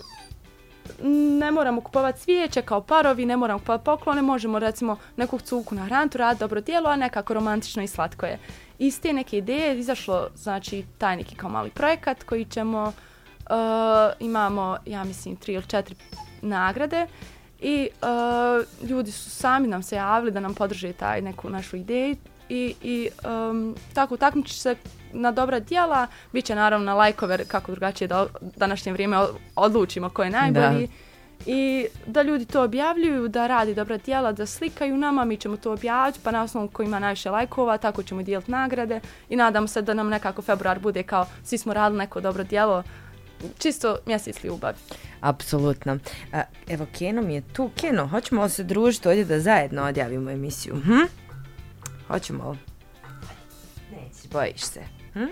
ne 1.39 1.51
moramo 1.51 1.81
kupovati 1.81 2.19
svijeće 2.19 2.61
kao 2.61 2.81
parovi, 2.81 3.25
ne 3.25 3.37
moramo 3.37 3.59
kupovati 3.59 3.85
poklone, 3.85 4.21
možemo 4.21 4.59
recimo 4.59 4.97
nekog 5.17 5.41
cuku 5.41 5.75
na 5.75 5.85
hrantu 5.85 6.17
raditi 6.17 6.39
dobro 6.39 6.61
djelo, 6.61 6.89
a 6.89 6.95
nekako 6.95 7.33
romantično 7.33 7.83
i 7.83 7.87
slatko 7.87 8.25
je. 8.25 8.39
Iz 8.79 9.01
te 9.01 9.13
neke 9.13 9.37
ideje 9.37 9.79
izašlo 9.79 10.29
znači, 10.35 10.85
taj 10.97 11.17
neki 11.17 11.35
kao 11.35 11.49
mali 11.49 11.69
projekat 11.69 12.23
koji 12.23 12.45
ćemo, 12.45 12.83
uh, 12.83 13.55
imamo 14.19 14.77
ja 14.85 15.03
mislim 15.03 15.35
tri 15.35 15.53
ili 15.53 15.67
četiri 15.67 15.95
nagrade 16.41 17.07
i 17.59 17.89
uh, 18.01 18.89
ljudi 18.89 19.11
su 19.11 19.29
sami 19.29 19.67
nam 19.67 19.83
se 19.83 19.95
javili 19.95 20.31
da 20.31 20.39
nam 20.39 20.53
podrže 20.53 20.93
taj 20.93 21.21
neku 21.21 21.49
našu 21.49 21.77
ideju 21.77 22.15
i, 22.49 22.75
i 22.81 23.09
um, 23.49 23.75
tako 23.93 24.17
takmiči 24.17 24.53
se 24.53 24.75
na 25.13 25.31
dobra 25.31 25.59
djela, 25.59 26.07
bit 26.33 26.45
će 26.45 26.55
naravno 26.55 26.85
na 26.85 26.93
lajkove 26.93 27.45
kako 27.45 27.71
drugačije 27.71 28.07
da 28.07 28.27
današnje 28.41 28.93
vrijeme 28.93 29.17
odlučimo 29.55 30.09
ko 30.09 30.23
je 30.23 30.29
najbolji. 30.29 30.87
I 31.49 31.87
da 32.05 32.21
ljudi 32.21 32.45
to 32.45 32.63
objavljuju, 32.63 33.27
da 33.27 33.47
radi 33.47 33.75
dobra 33.75 33.97
djela, 33.97 34.31
da 34.31 34.45
slikaju 34.45 34.97
nama, 34.97 35.25
mi 35.25 35.37
ćemo 35.37 35.57
to 35.57 35.73
objaviti, 35.73 36.19
pa 36.23 36.31
na 36.31 36.43
osnovu 36.43 36.67
ko 36.67 36.83
ima 36.83 36.99
najviše 36.99 37.29
lajkova, 37.29 37.77
tako 37.77 38.03
ćemo 38.03 38.23
dijeliti 38.23 38.51
nagrade 38.51 38.99
i 39.29 39.35
nadamo 39.35 39.67
se 39.67 39.81
da 39.81 39.93
nam 39.93 40.09
nekako 40.09 40.41
februar 40.41 40.79
bude 40.79 41.03
kao 41.03 41.25
svi 41.43 41.57
smo 41.57 41.73
radili 41.73 41.99
neko 41.99 42.21
dobro 42.21 42.43
djelo, 42.43 42.83
čisto 43.59 43.97
mjesec 44.05 44.43
ljubavi. 44.43 44.77
Apsolutno. 45.21 45.97
Evo, 46.67 46.85
Keno 46.97 47.21
mi 47.21 47.35
je 47.35 47.41
tu. 47.53 47.69
Keno, 47.75 48.07
hoćemo 48.07 48.43
li 48.43 48.49
se 48.49 48.63
družiti 48.63 49.07
ovdje 49.07 49.25
da 49.25 49.39
zajedno 49.39 49.83
odjavimo 49.83 50.31
emisiju? 50.31 50.75
Hm? 50.75 51.05
Hoćemo 52.07 52.51
li? 52.51 52.57
Nećeš, 53.91 54.29
bojiš 54.31 54.61
se. 54.61 54.81
Hm? 55.13 55.25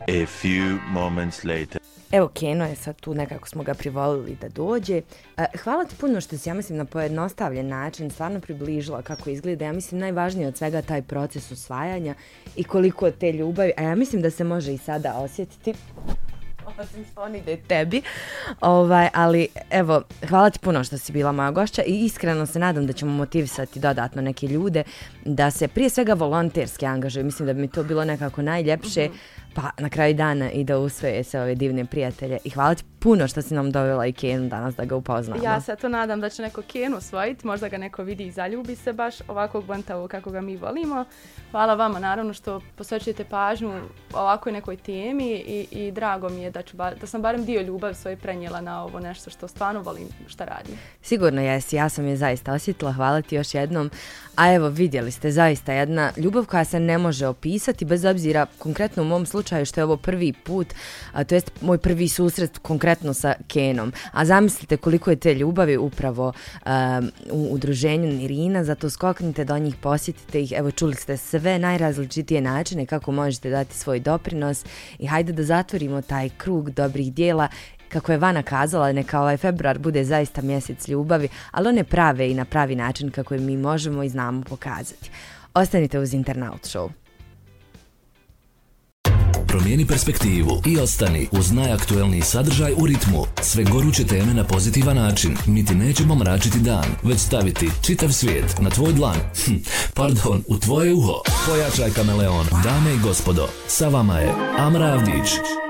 A 0.00 0.26
few 0.42 0.78
moments 0.90 1.44
later. 1.44 1.83
Evo, 2.14 2.28
Keno 2.28 2.66
je 2.66 2.76
sad 2.76 3.00
tu, 3.00 3.14
nekako 3.14 3.48
smo 3.48 3.62
ga 3.62 3.74
privolili 3.74 4.36
da 4.40 4.48
dođe. 4.48 5.02
E, 5.36 5.44
hvala 5.64 5.84
ti 5.84 5.94
puno 6.00 6.20
što 6.20 6.38
si, 6.38 6.48
ja 6.48 6.54
mislim, 6.54 6.78
na 6.78 6.84
pojednostavljen 6.84 7.68
način 7.68 8.10
stvarno 8.10 8.40
približila 8.40 9.02
kako 9.02 9.30
izgleda. 9.30 9.64
Ja 9.64 9.72
mislim, 9.72 10.00
najvažnije 10.00 10.48
od 10.48 10.56
svega 10.56 10.82
taj 10.82 11.02
proces 11.02 11.50
usvajanja 11.50 12.14
i 12.56 12.64
koliko 12.64 13.10
te 13.10 13.32
ljubavi, 13.32 13.72
a 13.76 13.82
ja 13.82 13.94
mislim 13.94 14.22
da 14.22 14.30
se 14.30 14.44
može 14.44 14.74
i 14.74 14.78
sada 14.78 15.14
osjetiti 15.14 15.74
osim 16.78 17.04
što 17.12 17.22
on 17.22 17.36
ide 17.36 17.56
tebi. 17.56 18.02
Ovaj, 18.60 19.08
ali 19.14 19.48
evo, 19.70 20.02
hvala 20.28 20.50
ti 20.50 20.58
puno 20.58 20.84
što 20.84 20.98
si 20.98 21.12
bila 21.12 21.32
moja 21.32 21.50
gošća 21.50 21.82
i 21.82 22.04
iskreno 22.04 22.46
se 22.46 22.58
nadam 22.58 22.86
da 22.86 22.92
ćemo 22.92 23.12
motivisati 23.12 23.80
dodatno 23.80 24.22
neke 24.22 24.46
ljude 24.46 24.82
da 25.24 25.50
se 25.50 25.68
prije 25.68 25.90
svega 25.90 26.14
volonterski 26.14 26.86
angažuju. 26.86 27.24
Mislim 27.24 27.46
da 27.46 27.52
bi 27.52 27.60
mi 27.60 27.68
to 27.68 27.82
bilo 27.82 28.04
nekako 28.04 28.42
najljepše, 28.42 29.04
mhm 29.08 29.16
pa 29.54 29.70
na 29.78 29.88
kraju 29.88 30.14
dana 30.14 30.50
i 30.50 30.64
da 30.64 30.78
usvoje 30.78 31.24
se 31.24 31.40
ove 31.40 31.54
divne 31.54 31.84
prijatelje. 31.84 32.38
I 32.44 32.50
hvala 32.50 32.74
ti 32.74 32.84
puno 32.98 33.28
što 33.28 33.42
si 33.42 33.54
nam 33.54 33.70
dovela 33.70 34.06
i 34.06 34.12
Kenu 34.12 34.48
danas 34.48 34.74
da 34.74 34.84
ga 34.84 34.96
upoznamo. 34.96 35.44
Ja 35.44 35.60
se 35.60 35.76
to 35.76 35.88
nadam 35.88 36.20
da 36.20 36.28
će 36.28 36.42
neko 36.42 36.62
Kenu 36.62 36.96
osvojiti, 36.96 37.46
možda 37.46 37.68
ga 37.68 37.78
neko 37.78 38.02
vidi 38.02 38.26
i 38.26 38.30
zaljubi 38.30 38.76
se 38.76 38.92
baš 38.92 39.14
ovakvog 39.28 39.64
bantavog 39.64 40.10
kako 40.10 40.30
ga 40.30 40.40
mi 40.40 40.56
volimo. 40.56 41.04
Hvala 41.50 41.74
vama 41.74 41.98
naravno 41.98 42.34
što 42.34 42.60
posvećujete 42.76 43.24
pažnju 43.24 43.80
ovakvoj 44.12 44.52
nekoj 44.52 44.76
temi 44.76 45.30
i, 45.32 45.66
i 45.70 45.90
drago 45.90 46.28
mi 46.28 46.42
je 46.42 46.50
da, 46.50 46.62
ću 46.62 46.76
bar, 46.76 46.94
da 47.00 47.06
sam 47.06 47.22
barem 47.22 47.44
dio 47.44 47.62
ljubavi 47.62 47.94
svoje 47.94 48.16
prenijela 48.16 48.60
na 48.60 48.84
ovo 48.84 49.00
nešto 49.00 49.30
što 49.30 49.48
stvarno 49.48 49.80
volim 49.80 50.08
šta 50.26 50.44
radim. 50.44 50.78
Sigurno 51.02 51.42
jesi, 51.42 51.76
ja 51.76 51.88
sam 51.88 52.06
je 52.06 52.16
zaista 52.16 52.52
osjetila, 52.52 52.92
hvala 52.92 53.22
ti 53.22 53.36
još 53.36 53.54
jednom. 53.54 53.90
A 54.36 54.52
evo, 54.52 54.68
vidjeli 54.68 55.10
ste 55.10 55.30
zaista 55.30 55.72
jedna 55.72 56.12
ljubav 56.16 56.46
koja 56.46 56.64
se 56.64 56.80
ne 56.80 56.98
može 56.98 57.26
opisati, 57.26 57.84
bez 57.84 58.04
obzira 58.04 58.46
konkretno 58.58 59.02
u 59.02 59.06
mom 59.06 59.26
slučaju 59.26 59.66
što 59.66 59.80
je 59.80 59.84
ovo 59.84 59.96
prvi 59.96 60.32
put, 60.32 60.66
a, 61.12 61.24
to 61.24 61.34
jest 61.34 61.50
moj 61.60 61.78
prvi 61.78 62.08
susret 62.08 62.58
konkretno 62.58 63.14
sa 63.14 63.34
Kenom. 63.48 63.92
A 64.12 64.24
zamislite 64.24 64.76
koliko 64.76 65.10
je 65.10 65.16
te 65.16 65.34
ljubavi 65.34 65.76
upravo 65.76 66.32
a, 66.64 67.00
u 67.30 67.48
udruženju 67.50 68.12
Nirina, 68.12 68.64
zato 68.64 68.90
skoknite 68.90 69.44
do 69.44 69.58
njih, 69.58 69.76
posjetite 69.76 70.42
ih, 70.42 70.52
evo 70.56 70.70
čuli 70.70 70.94
ste 70.94 71.16
sve 71.16 71.58
najrazličitije 71.58 72.40
načine 72.40 72.86
kako 72.86 73.12
možete 73.12 73.50
dati 73.50 73.78
svoj 73.78 74.00
doprinos 74.00 74.64
i 74.98 75.06
hajde 75.06 75.32
da 75.32 75.42
zatvorimo 75.42 76.02
taj 76.02 76.28
krug 76.28 76.70
dobrih 76.70 77.14
dijela 77.14 77.48
kako 77.94 78.12
je 78.12 78.18
Vana 78.18 78.42
kazala, 78.42 78.92
neka 78.92 79.20
ovaj 79.20 79.36
februar 79.36 79.78
bude 79.78 80.04
zaista 80.04 80.42
mjesec 80.42 80.88
ljubavi, 80.88 81.28
ali 81.50 81.68
one 81.68 81.84
prave 81.84 82.30
i 82.30 82.34
na 82.34 82.44
pravi 82.44 82.76
način 82.76 83.10
kako 83.10 83.34
je 83.34 83.40
mi 83.40 83.56
možemo 83.56 84.02
i 84.02 84.08
znamo 84.08 84.42
pokazati. 84.42 85.10
Ostanite 85.54 85.98
uz 85.98 86.14
Internaut 86.14 86.62
Show. 86.62 86.90
Promijeni 89.46 89.86
perspektivu 89.86 90.62
i 90.66 90.78
ostani 90.78 91.28
uz 91.32 91.52
najaktuelniji 91.52 92.22
sadržaj 92.22 92.72
u 92.72 92.86
ritmu. 92.86 93.24
Sve 93.42 93.64
goruće 93.64 94.06
teme 94.06 94.34
na 94.34 94.44
pozitivan 94.44 94.96
način. 94.96 95.36
Niti 95.46 95.74
nećemo 95.74 96.14
mračiti 96.14 96.58
dan, 96.58 96.86
već 97.02 97.20
staviti 97.20 97.70
čitav 97.82 98.08
svijet 98.12 98.54
na 98.60 98.70
tvoj 98.70 98.92
dlan. 98.92 99.16
Hm, 99.44 99.54
pardon, 99.94 100.42
u 100.48 100.58
tvoje 100.58 100.94
uho. 100.94 101.22
Pojačaj 101.46 101.90
kameleon. 101.90 102.46
Dame 102.64 102.94
i 102.94 102.98
gospodo, 102.98 103.48
sa 103.66 103.88
vama 103.88 104.18
je 104.18 104.32
Amra 104.58 104.86
Avdić. 104.86 105.63